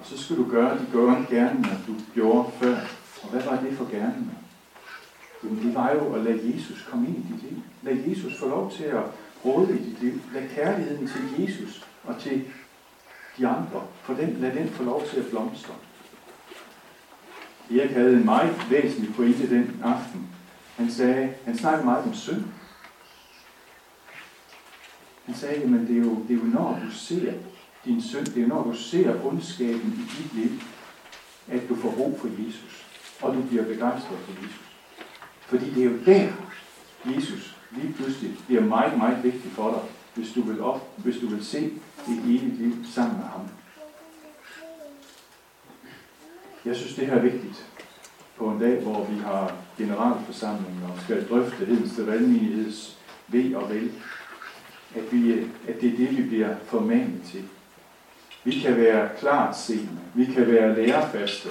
Og 0.00 0.06
så 0.06 0.18
skal 0.18 0.36
du 0.36 0.50
gøre 0.50 0.78
de 0.78 0.86
gøre 0.92 1.26
gerninger, 1.30 1.76
du 1.86 1.94
gjorde 2.14 2.50
før. 2.52 2.76
Og 3.22 3.28
hvad 3.30 3.42
var 3.42 3.60
det 3.60 3.76
for 3.76 3.84
gerninger? 3.84 4.34
Jamen 5.44 5.66
det 5.66 5.74
var 5.74 5.92
jo 5.92 6.14
at 6.14 6.22
lade 6.22 6.52
Jesus 6.54 6.88
komme 6.90 7.06
ind 7.08 7.16
i 7.16 7.32
dit 7.32 7.42
liv. 7.42 7.62
Lad 7.82 7.94
Jesus 8.08 8.38
få 8.38 8.48
lov 8.48 8.72
til 8.72 8.84
at 8.84 9.02
råde 9.44 9.78
i 9.78 9.82
dit 9.82 10.02
liv. 10.02 10.20
Lad 10.34 10.48
kærligheden 10.48 11.08
til 11.08 11.44
Jesus 11.44 11.86
og 12.04 12.18
til 12.20 12.44
de 13.38 13.48
andre, 13.48 13.82
for 14.02 14.14
den, 14.14 14.36
lad 14.40 14.52
den 14.54 14.68
få 14.68 14.82
lov 14.82 15.06
til 15.06 15.16
at 15.16 15.26
blomstre. 15.26 15.74
Erik 17.70 17.90
havde 17.90 18.12
en 18.12 18.24
meget 18.24 18.70
væsentlig 18.70 19.14
pointe 19.14 19.50
den 19.50 19.80
aften. 19.84 20.28
Han 20.76 20.90
sagde, 20.90 21.34
han 21.44 21.58
snakkede 21.58 21.84
meget 21.84 22.04
om 22.04 22.14
synd. 22.14 22.44
Han 25.24 25.34
sagde, 25.34 25.54
at 25.54 25.88
det 25.88 25.96
er, 25.96 26.00
jo, 26.00 26.24
det 26.28 26.36
er 26.36 26.40
jo 26.40 26.44
når 26.44 26.80
du 26.86 26.90
ser 26.90 27.32
din 27.84 28.02
synd, 28.02 28.26
det 28.26 28.42
er 28.42 28.46
når 28.46 28.62
du 28.62 28.74
ser 28.74 29.26
ondskaben 29.26 29.92
i 29.92 30.22
dit 30.22 30.34
liv, 30.34 30.60
at 31.48 31.68
du 31.68 31.76
får 31.76 31.88
ro 31.88 32.18
for 32.20 32.28
Jesus, 32.28 32.86
og 33.22 33.34
du 33.34 33.42
bliver 33.42 33.64
begejstret 33.64 34.18
for 34.18 34.32
Jesus. 34.42 34.60
Fordi 35.40 35.70
det 35.70 35.84
er 35.84 35.90
jo 35.90 35.98
der, 36.06 36.32
Jesus 37.06 37.56
lige 37.70 37.92
pludselig 37.92 38.36
bliver 38.46 38.62
meget, 38.62 38.98
meget 38.98 39.24
vigtig 39.24 39.50
for 39.50 39.70
dig, 39.70 39.80
hvis 40.14 40.32
du 40.32 40.42
vil, 40.42 40.60
op, 40.60 40.94
hvis 40.96 41.16
du 41.20 41.26
vil 41.26 41.44
se 41.44 41.72
et 42.08 42.18
evigt 42.18 42.58
liv 42.58 42.74
sammen 42.94 43.16
med 43.16 43.26
ham. 43.26 43.48
Jeg 46.64 46.76
synes, 46.76 46.94
det 46.94 47.06
her 47.06 47.14
er 47.14 47.22
vigtigt 47.22 47.66
på 48.36 48.48
en 48.50 48.60
dag, 48.60 48.82
hvor 48.82 49.04
vi 49.04 49.18
har 49.18 49.56
generalforsamling 49.78 50.84
og 50.84 51.02
skal 51.02 51.28
drøfte 51.28 51.64
Hedenste 51.64 52.06
Valgmenigheds 52.06 52.98
ved 53.28 53.54
og 53.54 53.70
vel, 53.70 53.92
at, 54.94 55.12
vi, 55.12 55.32
at 55.68 55.80
det 55.80 55.92
er 55.92 55.96
det, 55.96 56.16
vi 56.16 56.22
bliver 56.22 56.56
formanet 56.64 57.22
til. 57.30 57.44
Vi 58.44 58.60
kan 58.60 58.76
være 58.76 59.10
klart 59.18 59.58
seende, 59.58 59.98
vi 60.14 60.24
kan 60.24 60.46
være 60.46 60.74
lærefaste, 60.74 61.48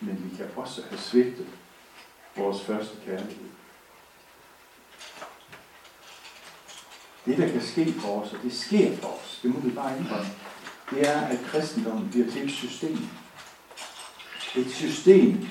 men 0.00 0.30
vi 0.30 0.36
kan 0.36 0.46
også 0.56 0.82
have 0.90 0.98
svigtet 0.98 1.46
vores 2.36 2.62
første 2.62 2.96
kærlighed. 3.06 3.55
Det, 7.26 7.38
der 7.38 7.48
kan 7.48 7.62
ske 7.62 7.92
for 7.92 8.20
os, 8.20 8.32
og 8.32 8.38
det 8.42 8.52
sker 8.52 8.96
for 8.96 9.08
os, 9.08 9.40
det 9.42 9.54
må 9.54 9.60
vi 9.60 9.70
bare 9.70 9.98
indrømme, 9.98 10.26
det 10.90 11.08
er, 11.08 11.20
at 11.20 11.38
kristendommen 11.46 12.08
bliver 12.10 12.30
til 12.30 12.44
et 12.44 12.50
system. 12.50 12.98
Et 14.56 14.70
system, 14.70 15.48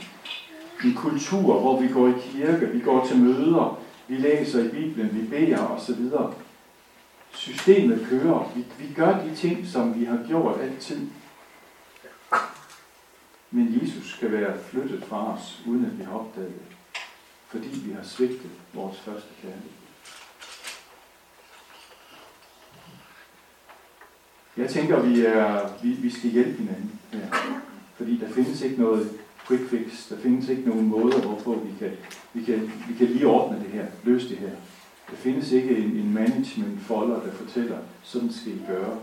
en 0.86 0.94
kultur, 0.94 1.60
hvor 1.60 1.82
vi 1.82 1.88
går 1.88 2.08
i 2.08 2.13
kirke, 2.32 2.67
vi 2.67 2.79
går 2.79 3.08
til 3.08 3.17
møder, 3.17 3.79
vi 4.08 4.17
læser 4.17 4.63
i 4.63 4.67
Bibelen, 4.67 5.10
vi 5.13 5.27
beder 5.27 5.67
osv. 5.67 6.10
Systemet 7.34 8.08
kører. 8.10 8.51
Vi, 8.55 8.65
vi 8.79 8.94
gør 8.94 9.24
de 9.24 9.36
ting, 9.36 9.67
som 9.67 10.00
vi 10.00 10.05
har 10.05 10.20
gjort 10.27 10.62
altid. 10.62 11.08
Men 13.51 13.79
Jesus 13.82 14.12
skal 14.12 14.32
være 14.32 14.60
flyttet 14.70 15.03
fra 15.03 15.34
os, 15.34 15.62
uden 15.67 15.86
at 15.86 16.00
vi 16.00 16.03
har 16.03 16.13
opdaget 16.13 16.53
det. 16.53 16.77
Fordi 17.48 17.70
vi 17.86 17.94
har 17.94 18.03
svigtet 18.03 18.51
vores 18.74 19.00
første 19.00 19.29
kærlighed. 19.41 19.85
Jeg 24.58 24.70
tænker, 24.70 25.00
vi, 25.00 25.26
er, 25.26 25.60
vi, 25.84 25.90
vi 25.90 26.10
skal 26.10 26.30
hjælpe 26.30 26.58
hinanden 26.58 27.00
her. 27.14 27.26
Fordi 27.96 28.18
der 28.18 28.30
findes 28.30 28.62
ikke 28.62 28.82
noget 28.82 29.10
quick 29.48 29.70
fix. 29.70 30.10
Der 30.10 30.18
findes 30.18 30.50
ikke 30.50 30.70
nogen 30.70 30.88
måder, 30.88 31.22
hvorpå 31.22 31.64
vi 31.66 31.74
kan, 31.80 31.92
vi 32.34 32.44
kan, 32.44 32.72
vi 32.88 32.94
kan 32.94 33.08
lige 33.08 33.28
ordne 33.28 33.60
det 33.60 33.70
her, 33.70 33.86
løse 34.04 34.30
det 34.30 34.38
her. 34.38 34.50
Der 35.12 35.16
findes 35.16 35.52
ikke 35.52 35.78
en, 35.78 35.92
en 35.92 36.14
management 36.14 36.82
folder, 36.82 37.20
der 37.20 37.32
fortæller, 37.32 37.78
sådan 38.04 38.32
skal 38.32 38.52
I 38.52 38.62
gøre. 38.68 38.98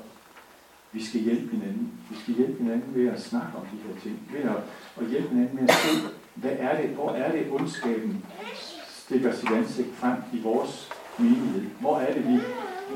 Vi 0.93 1.05
skal 1.05 1.21
hjælpe 1.21 1.57
hinanden. 1.57 1.91
Vi 2.11 2.17
skal 2.23 2.35
hjælpe 2.35 2.63
hinanden 2.63 2.95
ved 2.95 3.09
at 3.09 3.23
snakke 3.23 3.53
om 3.57 3.63
de 3.73 3.77
her 3.89 4.01
ting. 4.03 4.21
Ved 4.33 4.51
at, 4.51 4.57
at 5.01 5.11
hjælpe 5.11 5.29
hinanden 5.29 5.57
med 5.57 5.69
at 5.69 5.75
se, 5.75 6.09
hvad 6.35 6.53
er 6.59 6.83
det, 6.83 6.91
hvor 6.91 7.11
er 7.11 7.33
det 7.33 7.47
ondskaben 7.51 8.25
stikker 8.89 9.35
sit 9.35 9.51
ansigt 9.51 9.89
frem 9.95 10.17
i 10.33 10.41
vores 10.43 10.89
menighed? 11.19 11.63
Hvor 11.81 11.99
er 11.99 12.15
det, 12.15 12.29
vi, 12.29 12.41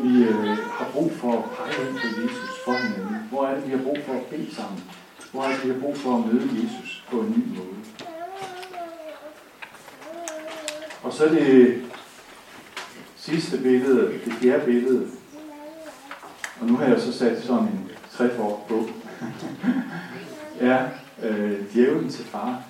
vi 0.03 0.25
øh, 0.25 0.59
har 0.59 0.88
brug 0.93 1.12
for 1.12 1.33
at 1.33 1.45
pege 1.45 1.88
ind 1.88 1.97
på 1.97 2.07
Jesus 2.23 2.50
for 2.65 2.73
hinanden? 2.73 3.17
Hvor 3.31 3.47
er 3.47 3.55
det, 3.55 3.67
vi 3.67 3.71
har 3.71 3.83
brug 3.83 3.99
for 4.07 4.12
at 4.12 4.26
bede 4.26 4.55
sammen? 4.55 4.85
Hvor 5.33 5.43
er 5.43 5.49
det, 5.49 5.65
vi 5.65 5.73
har 5.73 5.81
brug 5.81 5.97
for 5.97 6.17
at 6.19 6.26
møde 6.26 6.49
Jesus 6.62 7.05
på 7.11 7.21
en 7.21 7.31
ny 7.31 7.59
måde? 7.59 7.76
Og 11.03 11.12
så 11.12 11.29
det 11.29 11.83
sidste 13.17 13.59
billede, 13.59 14.12
det 14.25 14.33
fjerde 14.33 14.65
billede. 14.65 15.07
Og 16.61 16.67
nu 16.67 16.76
har 16.76 16.85
jeg 16.85 17.00
så 17.00 17.12
sat 17.12 17.43
sådan 17.43 17.62
en 17.62 17.91
træfork 18.12 18.69
på. 18.69 18.88
ja, 20.67 20.79
øh, 21.23 21.73
djævlen 21.75 22.11
til 22.11 22.25
far. 22.25 22.62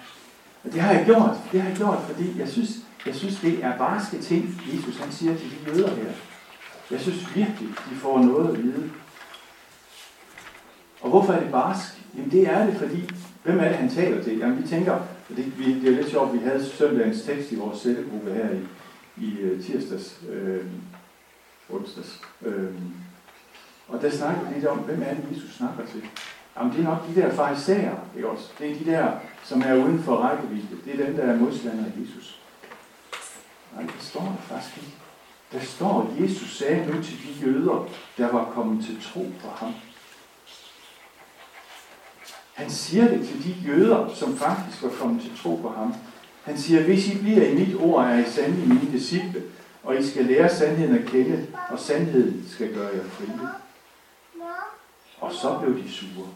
Og 0.65 0.73
det 0.73 0.81
har 0.81 0.93
jeg 0.93 1.05
gjort. 1.05 1.37
Det 1.53 1.61
har 1.61 1.69
jeg 1.69 1.77
gjort, 1.77 1.99
fordi 2.09 2.39
jeg 2.39 2.49
synes, 2.49 2.71
jeg 3.07 3.15
synes 3.15 3.41
det 3.41 3.65
er 3.65 3.79
barske 3.79 4.19
ting, 4.19 4.63
Jesus 4.75 4.99
han 4.99 5.13
siger 5.13 5.37
til 5.37 5.51
de 5.51 5.57
jøder 5.71 5.95
her. 5.95 6.13
Jeg 6.91 7.01
synes 7.01 7.37
virkelig, 7.37 7.69
de 7.69 7.95
får 7.95 8.23
noget 8.23 8.49
at 8.49 8.63
vide. 8.63 8.91
Og 11.01 11.11
hvorfor 11.11 11.33
er 11.33 11.41
det 11.41 11.51
barsk? 11.51 12.03
Jamen 12.17 12.31
det 12.31 12.49
er 12.49 12.67
det, 12.67 12.77
fordi, 12.77 13.11
hvem 13.45 13.59
er 13.59 13.69
det, 13.69 13.77
han 13.77 13.91
taler 13.91 14.23
til? 14.23 14.39
Jamen 14.39 14.63
vi 14.63 14.69
tænker, 14.69 15.01
det, 15.29 15.59
vi, 15.59 15.81
det 15.81 15.93
er 15.93 15.97
lidt 15.97 16.11
sjovt, 16.11 16.33
vi 16.33 16.39
havde 16.39 16.65
søndagens 16.65 17.23
tekst 17.23 17.53
i 17.53 17.57
vores 17.57 17.79
cellegruppe 17.79 18.33
her 18.33 18.51
i, 18.51 18.67
i 19.17 19.39
øh, 19.39 19.65
tirsdags, 19.65 20.21
øh, 20.31 20.65
onsdags. 21.71 22.21
Øh, 22.43 22.75
og 23.89 24.03
der 24.03 24.11
snakker 24.11 24.49
vi 24.49 24.55
lidt 24.55 24.67
om, 24.67 24.79
hvem 24.79 25.03
er 25.03 25.15
det, 25.15 25.25
Jesus 25.33 25.57
snakker 25.57 25.87
til? 25.87 26.03
Jamen 26.57 26.73
det 26.73 26.81
er 26.81 26.85
nok 26.85 27.09
de 27.09 27.21
der 27.21 27.35
farisæer, 27.35 27.97
ikke 28.17 28.29
også? 28.29 28.51
Det 28.59 28.71
er 28.71 28.79
de 28.79 28.85
der, 28.85 29.13
som 29.45 29.63
er 29.63 29.75
uden 29.75 30.03
for 30.03 30.17
rækkevidde. 30.17 30.77
Det 30.85 31.01
er 31.01 31.07
dem, 31.07 31.17
der 31.17 31.23
er 31.23 31.37
modstandere 31.37 31.87
af 31.87 32.01
Jesus. 32.01 32.41
Nej, 33.75 33.83
det 33.83 33.95
står 34.01 34.21
der 34.21 34.55
faktisk 34.55 34.77
ikke. 34.77 35.06
Der 35.53 35.61
står, 35.61 36.01
at 36.03 36.23
Jesus 36.23 36.59
sagde 36.59 36.87
nu 36.87 37.03
til 37.03 37.19
de 37.19 37.47
jøder, 37.47 37.89
der 38.19 38.33
var 38.33 38.51
kommet 38.55 38.85
til 38.85 39.03
tro 39.13 39.27
på 39.43 39.49
ham. 39.49 39.75
Han 42.55 42.71
siger 42.71 43.09
det 43.09 43.29
til 43.29 43.45
de 43.45 43.69
jøder, 43.69 44.15
som 44.15 44.37
faktisk 44.37 44.83
var 44.83 44.89
kommet 44.89 45.23
til 45.23 45.39
tro 45.43 45.57
på 45.57 45.69
ham. 45.69 45.95
Han 46.45 46.59
siger, 46.59 46.83
hvis 46.83 47.09
I 47.09 47.19
bliver 47.19 47.47
i 47.47 47.55
mit 47.55 47.77
ord, 47.81 48.05
er 48.05 48.19
I 48.19 48.25
sandelig 48.25 48.69
mine 48.69 48.93
disciple, 48.93 49.43
og 49.85 49.97
I 49.97 50.11
skal 50.11 50.25
lære 50.25 50.49
sandheden 50.49 50.99
at 50.99 51.07
kende, 51.07 51.47
og 51.71 51.79
sandheden 51.79 52.45
skal 52.49 52.75
gøre 52.75 52.91
jer 52.95 53.05
frie. 53.09 53.49
Og 55.21 55.33
så 55.33 55.59
blev 55.59 55.83
de 55.83 55.93
sure. 55.93 56.29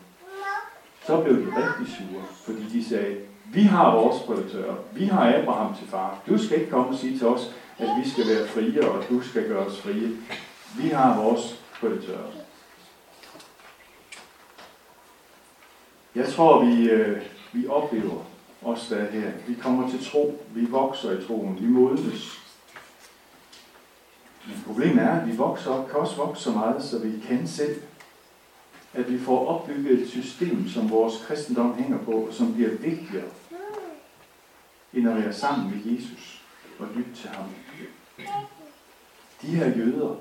Så 1.06 1.20
blev 1.20 1.36
de 1.36 1.46
rigtig 1.46 1.94
sure, 1.96 2.24
fordi 2.44 2.78
de 2.78 2.88
sagde, 2.88 3.16
vi 3.44 3.62
har 3.62 3.94
vores 3.94 4.22
prediktør, 4.22 4.74
vi 4.92 5.04
har 5.04 5.34
Abraham 5.34 5.74
til 5.74 5.88
far. 5.88 6.18
Du 6.28 6.44
skal 6.44 6.60
ikke 6.60 6.70
komme 6.70 6.88
og 6.88 6.94
sige 6.94 7.18
til 7.18 7.26
os, 7.26 7.54
at 7.80 8.04
vi 8.04 8.10
skal 8.10 8.28
være 8.28 8.48
frie, 8.48 8.90
og 8.90 9.04
du 9.08 9.20
skal 9.20 9.48
gøre 9.48 9.66
os 9.66 9.80
frie. 9.80 10.16
Vi 10.76 10.88
har 10.88 11.22
vores 11.22 11.62
prediktør. 11.80 12.18
Jeg 16.14 16.28
tror, 16.28 16.64
vi, 16.64 16.90
øh, 16.90 17.22
vi 17.52 17.66
oplever 17.66 18.24
os 18.62 18.86
der 18.88 18.96
er 18.96 19.10
her. 19.10 19.32
Vi 19.46 19.54
kommer 19.54 19.90
til 19.90 20.04
tro, 20.04 20.44
vi 20.54 20.64
vokser 20.64 21.18
i 21.18 21.26
troen, 21.26 21.60
vi 21.60 21.66
modnes. 21.66 22.40
Men 24.46 24.62
problemet 24.66 25.04
er, 25.04 25.20
at 25.20 25.26
vi 25.26 25.36
vokser, 25.36 25.86
kan 25.90 26.00
også 26.00 26.16
vokse 26.16 26.42
så 26.42 26.50
meget, 26.50 26.84
så 26.84 26.98
vi 26.98 27.20
kan 27.20 27.48
selv. 27.48 27.82
At 28.94 29.12
vi 29.12 29.18
får 29.18 29.46
opbygget 29.46 30.00
et 30.00 30.08
system, 30.08 30.68
som 30.68 30.90
vores 30.90 31.14
kristendom 31.26 31.74
hænger 31.74 31.98
på, 31.98 32.12
og 32.12 32.34
som 32.34 32.54
bliver 32.54 32.70
vigtigere, 32.70 33.28
end 34.92 35.08
at 35.08 35.16
være 35.16 35.32
sammen 35.32 35.70
med 35.70 35.94
Jesus 35.94 36.39
og 36.80 36.88
lytte 36.94 37.14
til 37.14 37.28
ham. 37.28 37.46
De 39.42 39.46
her 39.46 39.66
jøder, 39.66 40.16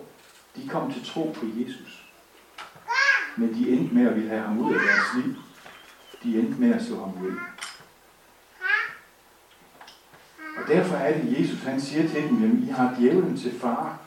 de 0.55 0.67
kom 0.67 0.93
til 0.93 1.05
tro 1.05 1.35
på 1.35 1.45
Jesus. 1.55 2.05
Men 3.37 3.53
de 3.53 3.69
endte 3.69 3.95
med 3.95 4.07
at 4.07 4.15
ville 4.15 4.29
have 4.29 4.41
ham 4.41 4.59
ud 4.59 4.73
af 4.73 4.79
deres 4.79 5.25
liv. 5.25 5.35
De 6.23 6.39
endte 6.39 6.61
med 6.61 6.73
at 6.73 6.83
slå 6.83 6.99
ham 6.99 7.25
ud. 7.25 7.33
Og 10.57 10.67
derfor 10.67 10.95
er 10.95 11.21
det, 11.21 11.39
Jesus 11.39 11.63
han 11.63 11.81
siger 11.81 12.07
til 12.09 12.29
dem, 12.29 12.41
jamen 12.41 12.63
I 12.67 12.71
har 12.71 12.95
djævlen 12.99 13.37
til 13.37 13.59
far. 13.59 13.99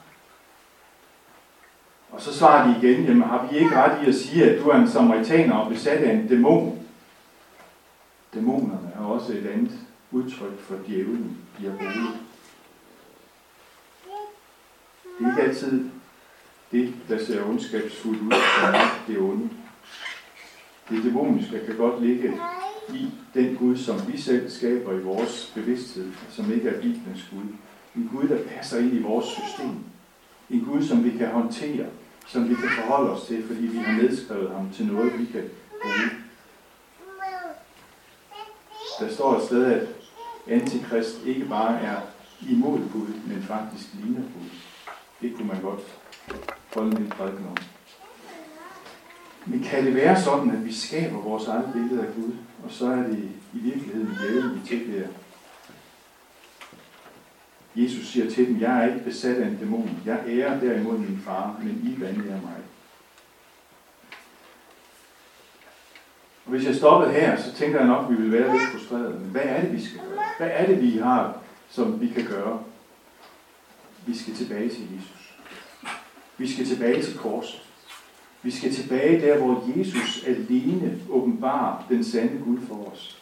Og 2.11 2.21
så 2.21 2.35
svarer 2.39 2.69
de 2.69 2.79
igen, 2.79 3.05
jamen 3.05 3.23
har 3.23 3.47
vi 3.47 3.59
ikke 3.59 3.77
ret 3.77 4.07
i 4.07 4.09
at 4.09 4.15
sige, 4.15 4.51
at 4.51 4.65
du 4.65 4.69
er 4.69 4.77
en 4.77 4.89
samaritaner 4.89 5.55
og 5.55 5.71
besat 5.71 6.03
af 6.03 6.15
en 6.15 6.29
dæmon? 6.29 6.89
Dæmonerne 8.35 8.93
er 8.95 9.05
også 9.05 9.33
et 9.33 9.47
andet 9.47 9.79
udtryk 10.11 10.61
for 10.61 10.75
djævlen, 10.87 11.39
diabolet. 11.59 12.22
Det 15.23 15.29
er 15.29 15.37
ikke 15.37 15.49
altid 15.49 15.85
det, 16.73 16.95
der 17.09 17.25
ser 17.25 17.45
ondskabsfuldt 17.45 18.21
ud, 18.21 18.31
som 18.31 18.75
er 18.75 19.03
det 19.07 19.19
onde. 19.19 19.49
Det 20.91 21.05
dæmoniske 21.05 21.61
kan 21.67 21.77
godt 21.77 22.03
ligge 22.03 22.35
i 22.95 23.11
den 23.35 23.57
Gud, 23.57 23.77
som 23.77 24.13
vi 24.13 24.21
selv 24.21 24.51
skaber 24.51 24.93
i 24.93 25.03
vores 25.03 25.53
bevidsthed, 25.55 26.13
som 26.31 26.53
ikke 26.53 26.69
er 26.69 26.81
Bibelens 26.81 27.29
Gud. 27.31 27.45
En 27.97 28.11
Gud, 28.13 28.29
der 28.29 28.39
passer 28.49 28.79
ind 28.79 28.95
i 28.95 29.03
vores 29.03 29.27
system. 29.27 29.71
En 30.51 30.65
Gud, 30.65 30.83
som 30.83 31.05
vi 31.05 31.11
kan 31.11 31.29
håndtere, 31.29 31.87
som 32.27 32.49
vi 32.49 32.55
kan 32.55 32.69
forholde 32.81 33.11
os 33.11 33.27
til, 33.27 33.47
fordi 33.47 33.67
vi 33.67 33.79
har 33.79 34.03
nedskrevet 34.03 34.51
ham 34.51 34.71
til 34.71 34.87
noget, 34.87 35.19
vi 35.19 35.25
kan 35.25 35.45
bruge. 35.83 36.11
Der 39.01 39.15
står 39.15 39.37
et 39.37 39.45
sted, 39.45 39.65
at 39.65 39.89
antikrist 40.47 41.25
ikke 41.27 41.45
bare 41.45 41.81
er 41.81 41.97
imod 42.51 42.79
Gud, 42.93 43.09
men 43.27 43.43
faktisk 43.43 43.89
ligner 43.95 44.21
Gud. 44.21 44.72
Det 45.23 45.37
kunne 45.37 45.49
man 45.49 45.63
godt 45.63 45.81
holde 46.75 46.97
en 46.97 47.09
prædiken 47.09 47.47
om. 47.47 47.57
Men 49.47 49.63
kan 49.63 49.87
det 49.87 49.95
være 49.95 50.23
sådan, 50.23 50.51
at 50.51 50.65
vi 50.65 50.73
skaber 50.73 51.21
vores 51.21 51.49
eget 51.49 51.71
billede 51.73 52.07
af 52.07 52.15
Gud, 52.15 52.33
og 52.65 52.71
så 52.71 52.87
er 52.87 52.97
det 52.97 53.29
i 53.55 53.59
virkeligheden 53.59 54.17
djævlen, 54.21 54.55
vi 54.55 54.69
tilbeder? 54.69 55.09
Jesus 57.77 58.07
siger 58.07 58.31
til 58.31 58.49
dem, 58.49 58.61
jeg 58.61 58.85
er 58.85 58.89
ikke 58.89 59.05
besat 59.05 59.37
af 59.37 59.47
en 59.47 59.57
dæmon. 59.57 59.91
Jeg 60.07 60.21
ærer 60.29 60.61
derimod 60.61 60.99
min 60.99 61.21
far, 61.25 61.61
men 61.63 61.81
I 61.85 62.01
vanærer 62.01 62.41
mig. 62.41 62.57
Og 66.45 66.51
hvis 66.51 66.67
jeg 66.67 66.75
stoppede 66.75 67.13
her, 67.13 67.37
så 67.37 67.53
tænker 67.55 67.79
jeg 67.79 67.89
nok, 67.89 68.05
at 68.05 68.11
vi 68.11 68.23
vil 68.23 68.33
være 68.33 68.53
lidt 68.53 68.71
frustrerede. 68.73 69.19
Men 69.21 69.31
hvad 69.31 69.43
er 69.45 69.61
det, 69.61 69.73
vi 69.73 69.85
skal 69.85 70.01
gøre? 70.01 70.25
Hvad 70.39 70.51
er 70.53 70.67
det, 70.67 70.83
vi 70.83 70.99
har, 70.99 71.39
som 71.71 72.01
vi 72.01 72.09
kan 72.09 72.27
gøre? 72.27 72.63
Vi 74.07 74.19
skal 74.19 74.35
tilbage 74.35 74.69
til 74.69 74.83
Jesus. 74.95 75.35
Vi 76.39 76.53
skal 76.53 76.67
tilbage 76.67 77.03
til 77.03 77.19
korset. 77.19 77.63
Vi 78.43 78.51
skal 78.51 78.75
tilbage 78.75 79.21
der, 79.21 79.39
hvor 79.39 79.65
Jesus 79.77 80.25
alene 80.27 80.99
åbenbarer 81.11 81.85
den 81.89 82.05
sande 82.05 82.43
Gud 82.45 82.59
for 82.69 82.93
os. 82.93 83.19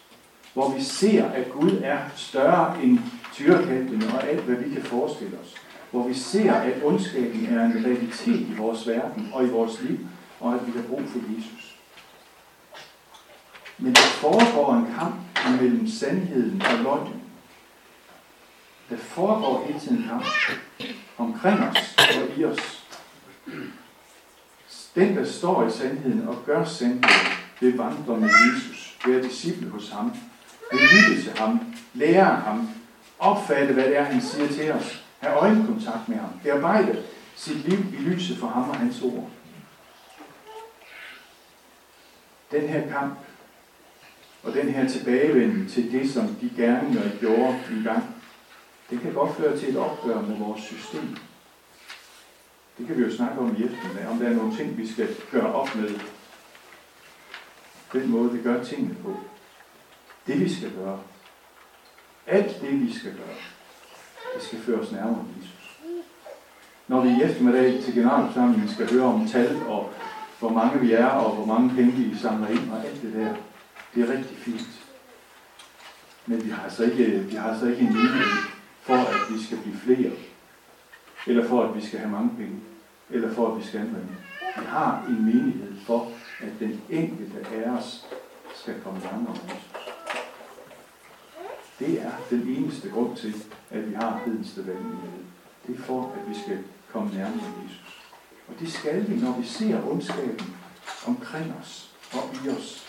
Hvor 0.55 0.75
vi 0.75 0.83
ser, 0.83 1.25
at 1.25 1.53
Gud 1.53 1.81
er 1.83 1.99
større 2.17 2.83
end 2.83 2.99
tyrekalvene 3.33 4.07
og 4.07 4.29
alt, 4.29 4.41
hvad 4.41 4.57
vi 4.57 4.75
kan 4.75 4.83
forestille 4.83 5.39
os. 5.43 5.55
Hvor 5.91 6.09
vi 6.09 6.15
ser, 6.15 6.53
at 6.53 6.85
ondskaben 6.85 7.47
er 7.47 7.65
en 7.65 7.85
realitet 7.85 8.49
i 8.49 8.55
vores 8.59 8.89
verden 8.89 9.31
og 9.33 9.45
i 9.45 9.49
vores 9.49 9.83
liv, 9.83 9.99
og 10.41 10.55
at 10.55 10.67
vi 10.67 10.73
har 10.73 10.83
brug 10.89 11.03
for 11.07 11.19
Jesus. 11.37 11.77
Men 13.79 13.95
der 13.95 14.01
foregår 14.01 14.75
en 14.75 14.95
kamp 14.99 15.15
mellem 15.61 15.89
sandheden 15.89 16.63
og 16.63 16.83
løgnen. 16.83 17.23
Der 18.91 18.97
foregår 18.97 19.65
hele 19.67 19.81
tiden 19.81 19.97
en 19.97 20.09
kamp 20.09 20.25
omkring 21.21 21.61
os 21.61 21.97
og 21.99 22.39
i 22.39 22.45
os. 22.45 22.85
Den, 24.95 25.17
der 25.17 25.25
står 25.25 25.67
i 25.67 25.71
sandheden 25.71 26.29
og 26.29 26.43
gør 26.47 26.65
sandheden, 26.65 27.05
vil 27.61 27.77
vandre 27.77 28.17
med 28.17 28.29
Jesus, 28.29 28.99
være 29.07 29.23
disciple 29.23 29.71
hos 29.71 29.91
ham, 29.91 30.13
vil 30.73 30.81
lytte 30.81 31.23
til 31.23 31.39
ham, 31.39 31.61
lære 31.95 32.25
ham, 32.25 32.69
opfatte, 33.19 33.75
hvad 33.75 33.85
det 33.85 33.97
er, 33.97 34.05
han 34.05 34.21
siger 34.21 34.49
til 34.49 34.73
os, 34.73 35.05
have 35.19 35.35
øjenkontakt 35.35 36.09
med 36.09 36.17
ham, 36.17 36.31
bearbejde 36.43 37.03
sit 37.37 37.69
liv 37.69 37.79
i 37.79 37.97
lyset 37.97 38.37
for 38.39 38.47
ham 38.47 38.71
og 38.71 38.77
hans 38.77 39.03
ord. 39.03 39.31
Den 42.51 42.69
her 42.69 42.89
kamp, 42.91 43.19
og 44.43 44.55
den 44.55 44.69
her 44.69 44.89
tilbagevenden 44.89 45.69
til 45.69 45.93
det, 45.93 46.11
som 46.11 46.29
de 46.29 46.51
gerninger 46.57 47.03
gjorde 47.21 47.59
en 47.71 47.83
gang, 47.85 48.20
det 48.91 49.01
kan 49.01 49.13
godt 49.13 49.37
føre 49.37 49.59
til 49.59 49.69
et 49.69 49.77
opgør 49.77 50.21
med 50.21 50.37
vores 50.37 50.63
system. 50.63 51.17
Det 52.79 52.87
kan 52.87 52.97
vi 52.97 53.03
jo 53.03 53.17
snakke 53.17 53.39
om 53.39 53.57
i 53.57 53.65
eftermiddag, 53.65 54.09
om 54.09 54.19
der 54.19 54.29
er 54.29 54.35
nogle 54.35 54.57
ting, 54.57 54.77
vi 54.77 54.93
skal 54.93 55.09
gøre 55.31 55.53
op 55.53 55.77
med. 55.77 56.01
Den 57.93 58.11
måde, 58.11 58.33
vi 58.33 58.43
gør 58.43 58.65
tingene 58.65 58.95
på. 59.03 59.17
Det 60.27 60.41
vi 60.41 60.55
skal 60.55 60.73
gøre. 60.73 61.01
Alt 62.27 62.61
det, 62.61 62.81
vi 62.81 62.93
skal 62.93 63.13
gøre, 63.13 63.37
det 64.35 64.43
skal 64.43 64.59
føre 64.59 64.81
os 64.81 64.93
nærmere 64.93 65.25
Jesus. 65.39 65.81
Når 66.89 67.01
vi 67.01 67.09
i 67.09 67.23
eftermiddag 67.23 67.83
til 67.83 67.95
generalforsamlingen 67.95 68.69
skal 68.69 68.93
høre 68.93 69.05
om 69.05 69.29
tal, 69.29 69.57
og 69.69 69.93
hvor 70.39 70.49
mange 70.49 70.81
vi 70.81 70.93
er, 70.93 71.07
og 71.07 71.35
hvor 71.35 71.45
mange 71.45 71.75
penge 71.75 71.93
vi 71.93 72.17
samler 72.19 72.49
ind, 72.49 72.71
og 72.71 72.85
alt 72.85 73.03
det 73.03 73.13
der, 73.15 73.35
det 73.95 74.03
er 74.03 74.13
rigtig 74.13 74.37
fint. 74.37 74.69
Men 76.27 76.45
vi 76.45 76.51
har 76.51 76.65
altså 76.65 76.85
ikke, 76.85 77.07
vi 77.07 77.37
har 77.37 77.51
altså 77.51 77.67
ikke 77.67 77.81
en 77.81 77.93
mulighed 77.93 78.50
for, 78.81 78.95
at 78.95 79.35
vi 79.35 79.45
skal 79.45 79.59
blive 79.59 79.77
flere, 79.77 80.13
eller 81.27 81.49
for, 81.49 81.65
at 81.65 81.77
vi 81.77 81.87
skal 81.87 81.99
have 81.99 82.11
mange 82.11 82.31
penge, 82.37 82.61
eller 83.11 83.35
for, 83.35 83.53
at 83.53 83.61
vi 83.61 83.67
skal 83.67 83.81
anvende. 83.81 84.17
Vi 84.59 84.65
har 84.67 85.05
en 85.09 85.25
menighed 85.25 85.73
for, 85.87 86.13
at 86.41 86.53
den 86.61 86.81
enkelte 86.91 87.47
af 87.55 87.71
os 87.71 88.07
skal 88.55 88.81
komme 88.85 89.01
nærmere 89.01 89.37
Jesus. 89.45 89.71
Det 91.79 92.03
er 92.03 92.13
den 92.31 92.49
eneste 92.49 92.91
grund 92.91 93.17
til, 93.17 93.35
at 93.71 93.91
vi 93.91 93.95
har 93.95 94.21
hedenste 94.25 94.67
valgmulighed. 94.67 95.25
Det 95.67 95.79
er 95.79 95.83
for, 95.83 96.03
at 96.03 96.31
vi 96.31 96.41
skal 96.43 96.59
komme 96.93 97.15
nærmere 97.15 97.53
Jesus. 97.63 98.01
Og 98.49 98.55
det 98.61 98.73
skal 98.73 99.11
vi, 99.11 99.17
når 99.17 99.39
vi 99.41 99.47
ser 99.47 99.91
ondskaben 99.91 100.57
omkring 101.07 101.55
os 101.61 101.91
og 102.13 102.35
i 102.45 102.49
os. 102.49 102.89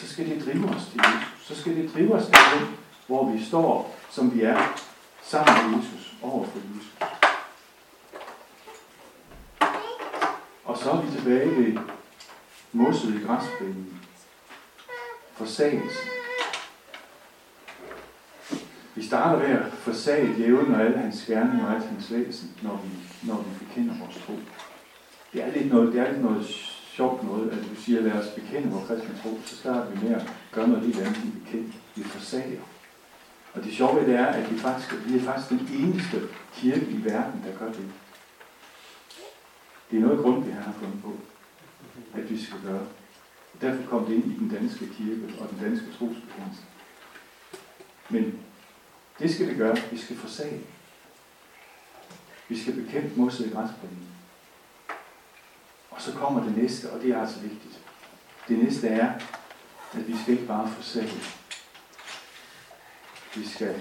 Så 0.00 0.08
skal 0.08 0.30
det 0.30 0.44
drive 0.44 0.68
os 0.68 0.86
til 0.92 1.00
Jesus. 1.04 1.46
Så 1.46 1.60
skal 1.60 1.76
det 1.76 1.94
drive 1.94 2.14
os 2.14 2.26
derhen, 2.26 2.74
hvor 3.06 3.30
vi 3.30 3.44
står, 3.44 3.98
som 4.10 4.34
vi 4.34 4.42
er, 4.42 4.80
sammen 5.22 5.70
med 5.70 5.78
Jesus, 5.78 6.14
over 6.22 6.44
for 6.44 6.58
Jesus. 6.58 6.92
Og 10.64 10.78
så 10.78 10.90
er 10.90 11.00
vi 11.00 11.16
tilbage 11.16 11.56
ved 11.56 11.78
mosset 12.72 13.14
i 13.14 13.26
græsplænen. 13.26 14.00
Forsagelse. 15.32 15.98
Vi 18.94 19.06
starter 19.06 19.38
ved 19.38 19.46
at 19.46 19.72
forsage 19.72 20.34
djævlen 20.36 20.74
og 20.74 20.80
alle 20.80 20.98
hans 20.98 21.24
gerninger 21.26 21.66
og 21.66 21.74
alt 21.74 21.84
hans 21.84 22.12
væsen, 22.12 22.50
når 22.62 22.80
vi, 22.84 22.90
når 23.28 23.36
vi 23.36 23.64
bekender 23.64 23.94
vores 23.98 24.16
tro. 24.26 24.32
Det 25.32 25.42
er 25.42 25.52
lidt 25.52 25.72
noget, 25.72 25.92
det 25.92 26.00
er 26.00 26.12
lidt 26.12 26.22
noget 26.22 26.46
sjovt 26.96 27.24
noget, 27.24 27.50
at 27.50 27.58
du 27.58 27.82
siger, 27.82 28.00
lad 28.00 28.12
os 28.12 28.28
bekende 28.34 28.70
vores 28.70 28.86
kristne 28.86 29.18
tro, 29.22 29.38
så 29.44 29.56
starter 29.56 29.90
vi 29.90 30.08
med 30.08 30.16
at 30.16 30.32
gøre 30.52 30.68
noget 30.68 30.84
lidt 30.84 30.98
andet, 30.98 31.22
end 31.22 31.32
vi 31.32 31.50
kender. 31.50 31.72
Vi 31.94 32.02
forsager. 32.02 32.60
Og 33.54 33.64
det 33.64 33.74
sjove 33.74 34.06
det 34.06 34.14
er, 34.14 34.26
at 34.26 34.52
vi, 34.52 34.58
faktisk, 34.58 34.94
vi 35.06 35.16
er 35.16 35.22
faktisk 35.22 35.48
den 35.48 35.68
eneste 35.72 36.28
kirke 36.54 36.86
i 36.86 37.04
verden, 37.04 37.44
der 37.46 37.58
gør 37.58 37.72
det. 37.72 37.92
Det 39.90 39.96
er 39.96 40.02
noget 40.02 40.22
grund, 40.22 40.44
vi 40.44 40.50
har 40.50 40.72
fundet 40.72 41.02
på, 41.02 41.16
at 42.14 42.30
vi 42.30 42.44
skal 42.44 42.60
gøre. 42.64 42.86
Derfor 43.60 43.90
kom 43.90 44.06
det 44.06 44.14
ind 44.14 44.32
i 44.32 44.38
den 44.38 44.48
danske 44.48 44.86
kirke 44.86 45.34
og 45.40 45.50
den 45.50 45.58
danske 45.58 45.86
trosbekendelse. 45.86 46.62
Men 48.08 48.38
det 49.18 49.34
skal 49.34 49.48
vi 49.48 49.54
gøre. 49.54 49.76
Vi 49.90 49.98
skal 49.98 50.16
forsage. 50.16 50.60
Vi 52.48 52.60
skal 52.60 52.72
bekæmpe 52.72 53.20
mosset 53.20 53.46
i 53.46 53.50
græsplænen. 53.50 54.08
Og 55.90 56.02
så 56.02 56.12
kommer 56.12 56.44
det 56.44 56.56
næste, 56.56 56.90
og 56.90 57.02
det 57.02 57.10
er 57.10 57.20
altså 57.20 57.40
vigtigt. 57.40 57.80
Det 58.48 58.58
næste 58.58 58.88
er, 58.88 59.12
at 59.92 60.08
vi 60.08 60.16
skal 60.22 60.34
ikke 60.34 60.46
bare 60.46 60.68
forsage. 60.68 61.41
Vi 63.36 63.48
skal 63.48 63.74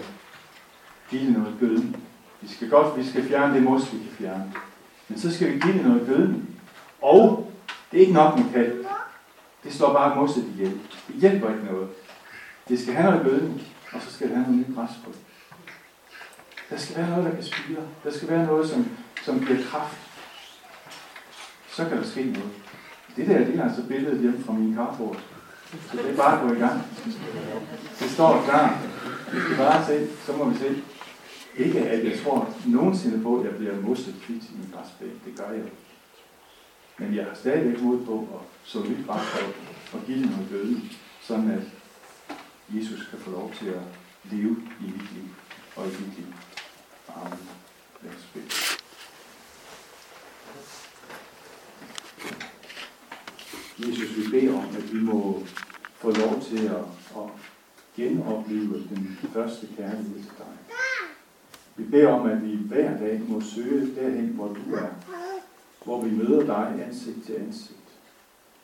give 1.10 1.26
det 1.26 1.34
noget 1.34 1.56
gøden. 1.60 1.96
Vi 2.42 2.48
skal 2.48 2.70
godt, 2.70 2.98
vi 2.98 3.06
skal 3.10 3.28
fjerne 3.28 3.54
det 3.54 3.64
mos, 3.64 3.94
vi 3.94 3.98
kan 3.98 4.16
fjerne. 4.18 4.54
Men 5.08 5.20
så 5.20 5.34
skal 5.34 5.48
vi 5.54 5.60
give 5.60 5.74
det 5.74 5.86
noget 5.86 6.08
gøden. 6.08 6.60
Og 7.02 7.52
det 7.92 7.98
er 7.98 8.02
ikke 8.02 8.14
nok 8.14 8.38
med 8.38 8.46
kalk. 8.54 8.88
Det 9.64 9.74
slår 9.74 9.94
bare 9.94 10.16
mosset 10.16 10.46
ihjel. 10.56 10.80
Det 11.08 11.16
hjælper 11.16 11.50
ikke 11.50 11.66
noget. 11.66 11.90
Det 12.68 12.80
skal 12.80 12.94
have 12.94 13.12
noget 13.12 13.26
gøden, 13.26 13.62
og 13.94 14.02
så 14.02 14.14
skal 14.14 14.28
det 14.28 14.36
have 14.36 14.48
noget 14.48 14.68
nyt 14.68 14.76
græs 14.76 14.90
på. 15.06 15.12
Der 16.70 16.78
skal 16.78 16.98
være 16.98 17.10
noget, 17.10 17.26
der 17.26 17.32
kan 17.32 17.44
spire. 17.44 17.82
Der 18.04 18.12
skal 18.12 18.30
være 18.30 18.46
noget, 18.46 18.70
som, 18.70 18.88
som 19.26 19.46
giver 19.46 19.64
kraft. 19.64 19.98
Så 21.72 21.86
kan 21.86 21.98
der 21.98 22.04
ske 22.04 22.24
noget. 22.24 22.52
Det 23.16 23.28
der, 23.28 23.38
det 23.38 23.60
er 23.60 23.64
altså 23.64 23.84
billedet 23.84 24.22
hjemme 24.22 24.44
fra 24.44 24.54
min 24.54 24.76
carport. 24.76 25.20
Så 25.92 25.98
det 25.98 26.12
er 26.12 26.16
bare 26.16 26.42
at 26.42 26.48
gå 26.48 26.56
i 26.56 26.60
gang. 26.60 26.82
Det 28.00 28.12
står 28.12 28.44
klar. 28.46 28.80
Bare 29.58 29.86
se, 29.86 30.08
så 30.26 30.34
må 30.38 30.50
vi 30.50 30.58
se. 30.58 30.84
Ikke 31.58 31.80
at 31.80 32.06
jeg 32.06 32.20
tror 32.24 32.56
nogensinde 32.66 33.24
på, 33.24 33.40
at 33.40 33.46
jeg 33.46 33.56
bliver 33.56 33.82
mosset 33.82 34.16
kvidt 34.24 34.44
i 34.44 34.54
min 34.58 34.70
græsplæne. 34.74 35.14
Det 35.26 35.38
gør 35.38 35.52
jeg 35.52 35.64
Men 36.98 37.16
jeg 37.16 37.26
har 37.26 37.36
stadigvæk 37.36 37.82
mod 37.82 38.06
på 38.06 38.28
at 38.34 38.42
så 38.64 38.84
nyt 38.84 39.08
græsfrø 39.08 39.46
og 39.94 40.00
give 40.06 40.20
det 40.22 40.32
noget 40.32 40.48
gøde, 40.50 40.82
sådan 41.22 41.52
at 41.52 41.64
Jesus 42.70 43.08
kan 43.10 43.20
få 43.20 43.32
lov 43.32 43.52
til 43.60 43.68
at 43.68 43.82
leve 44.24 44.58
i 44.82 44.84
mit 44.84 45.14
liv 45.14 45.30
og 45.76 45.88
i 45.88 45.90
dit 45.90 46.18
liv. 46.18 46.34
Amen. 47.16 47.40
Lad 48.04 48.12
os 48.12 48.28
bede. 48.34 48.46
Jesus, 53.78 54.18
vi 54.18 54.32
beder 54.32 54.58
om, 54.58 54.76
at 54.78 54.94
vi 54.94 55.00
må 55.00 55.44
få 55.96 56.12
lov 56.12 56.42
til 56.42 56.66
at, 56.66 56.76
at 57.16 57.30
genopleve 58.02 58.74
den 58.90 59.18
første 59.34 59.68
kærlighed 59.78 60.16
til 60.16 60.32
dig. 60.38 60.58
Vi 61.76 61.84
beder 61.84 62.08
om, 62.08 62.30
at 62.30 62.44
vi 62.44 62.56
hver 62.56 62.98
dag 62.98 63.22
må 63.28 63.42
søge 63.42 63.96
derhen, 63.96 64.28
hvor 64.28 64.48
du 64.48 64.76
er. 64.76 64.90
Hvor 65.84 66.02
vi 66.02 66.16
møder 66.16 66.46
dig 66.46 66.86
ansigt 66.88 67.26
til 67.26 67.34
ansigt. 67.34 67.78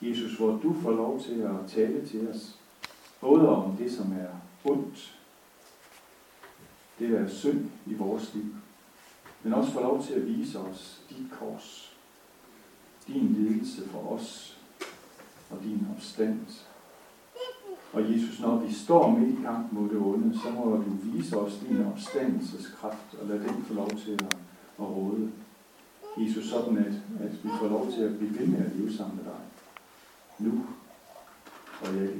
Jesus, 0.02 0.36
hvor 0.36 0.50
du 0.62 0.74
får 0.82 0.90
lov 0.90 1.20
til 1.20 1.40
at 1.40 1.70
tale 1.70 2.06
til 2.06 2.28
os. 2.28 2.58
Både 3.20 3.48
om 3.48 3.76
det, 3.76 3.92
som 3.92 4.12
er 4.12 4.28
ondt, 4.64 5.18
det 6.98 7.10
er 7.10 7.28
synd 7.28 7.66
i 7.86 7.94
vores 7.94 8.34
liv, 8.34 8.54
men 9.42 9.54
også 9.54 9.72
får 9.72 9.80
lov 9.80 10.02
til 10.02 10.14
at 10.14 10.26
vise 10.26 10.58
os 10.58 11.00
dit 11.10 11.26
kors, 11.38 11.96
din 13.06 13.34
lidelse 13.38 13.88
for 13.88 14.12
os 14.12 14.58
og 15.50 15.58
din 15.64 15.86
opstandelse. 15.96 16.67
Og 17.92 18.12
Jesus, 18.12 18.40
når 18.40 18.56
vi 18.56 18.72
står 18.72 19.10
midt 19.10 19.38
i 19.38 19.42
kamp 19.42 19.72
mod 19.72 19.88
det 19.88 19.98
onde, 19.98 20.38
så 20.38 20.50
må 20.50 20.64
du 20.64 20.90
vise 21.02 21.36
os 21.36 21.58
din 21.68 21.84
opstandelseskraft 21.84 23.14
og 23.20 23.28
lad 23.28 23.38
den 23.38 23.64
få 23.64 23.74
lov 23.74 23.88
til 23.88 24.12
at, 24.12 24.36
at 24.78 24.88
råde. 24.88 25.30
Jesus, 26.18 26.48
sådan 26.48 26.78
at, 26.78 26.92
at 27.20 27.32
vi 27.44 27.48
får 27.60 27.68
lov 27.68 27.92
til 27.92 28.02
at 28.02 28.18
blive 28.18 28.38
ved 28.38 28.46
med 28.46 28.58
at 28.58 28.76
leve 28.76 28.92
sammen 28.92 29.16
med 29.16 29.24
dig. 29.24 29.40
Nu 30.38 30.62
og 31.80 31.96
jeg 31.96 32.10